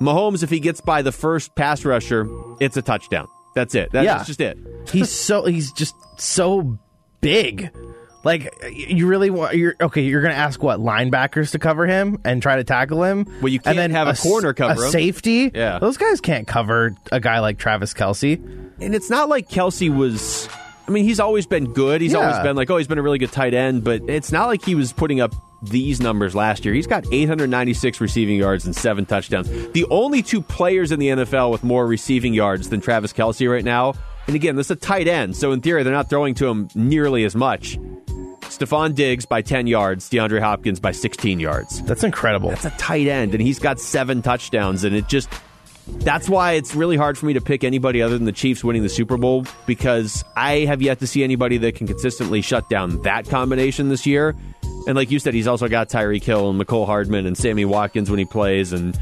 [0.01, 2.29] Mahomes, if he gets by the first pass rusher,
[2.61, 3.27] it's a touchdown.
[3.55, 3.91] That's it.
[3.91, 4.23] That's Yeah.
[4.25, 4.59] just it.
[4.91, 6.79] he's so he's just so
[7.21, 7.71] big.
[8.25, 10.03] Like you really want you're okay.
[10.03, 13.27] You're going to ask what linebackers to cover him and try to tackle him.
[13.41, 14.91] Well, you can't and then have a corner cover a him.
[14.93, 15.51] safety.
[15.55, 15.79] Yeah.
[15.79, 18.35] those guys can't cover a guy like Travis Kelce.
[18.81, 20.49] And it's not like Kelce was.
[20.87, 22.01] I mean, he's always been good.
[22.01, 22.21] He's Yeah.
[22.21, 24.65] always been like, oh, he's been a really good tight end, but it's not like
[24.65, 26.73] he was putting up these numbers last year.
[26.75, 29.49] He's got 896 receiving yards and seven touchdowns.
[29.73, 33.65] The only two players in the NFL with more receiving yards than Travis Kelce right
[33.65, 33.93] now.
[34.27, 36.69] And again, this is a tight end, so in theory, they're not throwing to him
[36.75, 37.79] nearly as much.
[38.49, 41.83] Stefon Diggs by 10 yards, DeAndre Hopkins by 16 yards.
[41.83, 42.51] That's incredible.
[42.51, 45.29] That's a tight end, and he's got seven touchdowns, and it just.
[46.01, 48.83] That's why it's really hard for me to pick anybody other than the Chiefs winning
[48.83, 53.01] the Super Bowl because I have yet to see anybody that can consistently shut down
[53.03, 54.37] that combination this year.
[54.87, 58.11] And like you said, he's also got Tyreek Hill and Mecole Hardman and Sammy Watkins
[58.11, 59.01] when he plays, and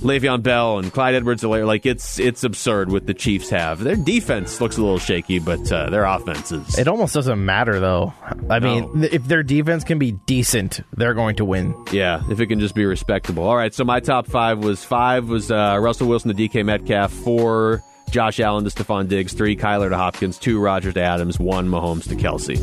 [0.00, 1.66] Le'Veon Bell and Clyde Edwards-Helaire.
[1.66, 3.80] Like it's it's absurd what the Chiefs have.
[3.80, 6.78] Their defense looks a little shaky, but uh, their offense is.
[6.78, 8.14] It almost doesn't matter though.
[8.50, 11.74] I mean, th- if their defense can be decent, they're going to win.
[11.92, 13.44] Yeah, if it can just be respectable.
[13.44, 17.12] All right, so my top five was five was uh, Russell Wilson to DK Metcalf,
[17.12, 21.68] four Josh Allen to Stefon Diggs, three Kyler to Hopkins, two Rodgers to Adams, one
[21.68, 22.58] Mahomes to Kelce.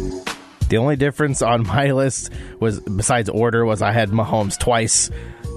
[0.70, 5.10] The only difference on my list was besides order was I had Mahomes twice.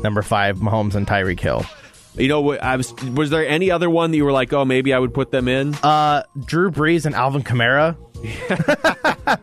[0.02, 1.64] Number five, Mahomes and Tyreek Hill.
[2.14, 4.64] You know, what I was was there any other one that you were like, oh,
[4.64, 5.74] maybe I would put them in?
[5.76, 7.96] Uh, Drew Brees and Alvin Kamara.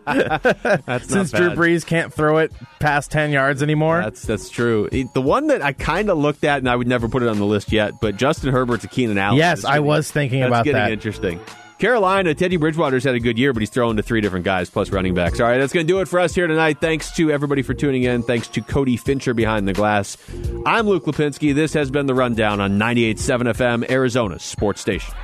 [0.85, 1.49] That's Since Drew.
[1.51, 4.01] Brees can't throw it past 10 yards anymore.
[4.01, 4.87] That's that's true.
[4.89, 7.39] The one that I kind of looked at, and I would never put it on
[7.39, 9.37] the list yet, but Justin Herbert's a Keenan Allen.
[9.37, 10.91] Yes, I was thinking that's about getting that.
[10.91, 11.39] interesting.
[11.79, 14.89] Carolina, Teddy Bridgewater's had a good year, but he's throwing to three different guys plus
[14.89, 15.39] running backs.
[15.39, 16.81] All right, that's going to do it for us here tonight.
[16.81, 18.21] Thanks to everybody for tuning in.
[18.21, 20.17] Thanks to Cody Fincher behind the glass.
[20.65, 21.55] I'm Luke Lapinski.
[21.55, 25.15] This has been the Rundown on 98.7 FM, Arizona's sports station.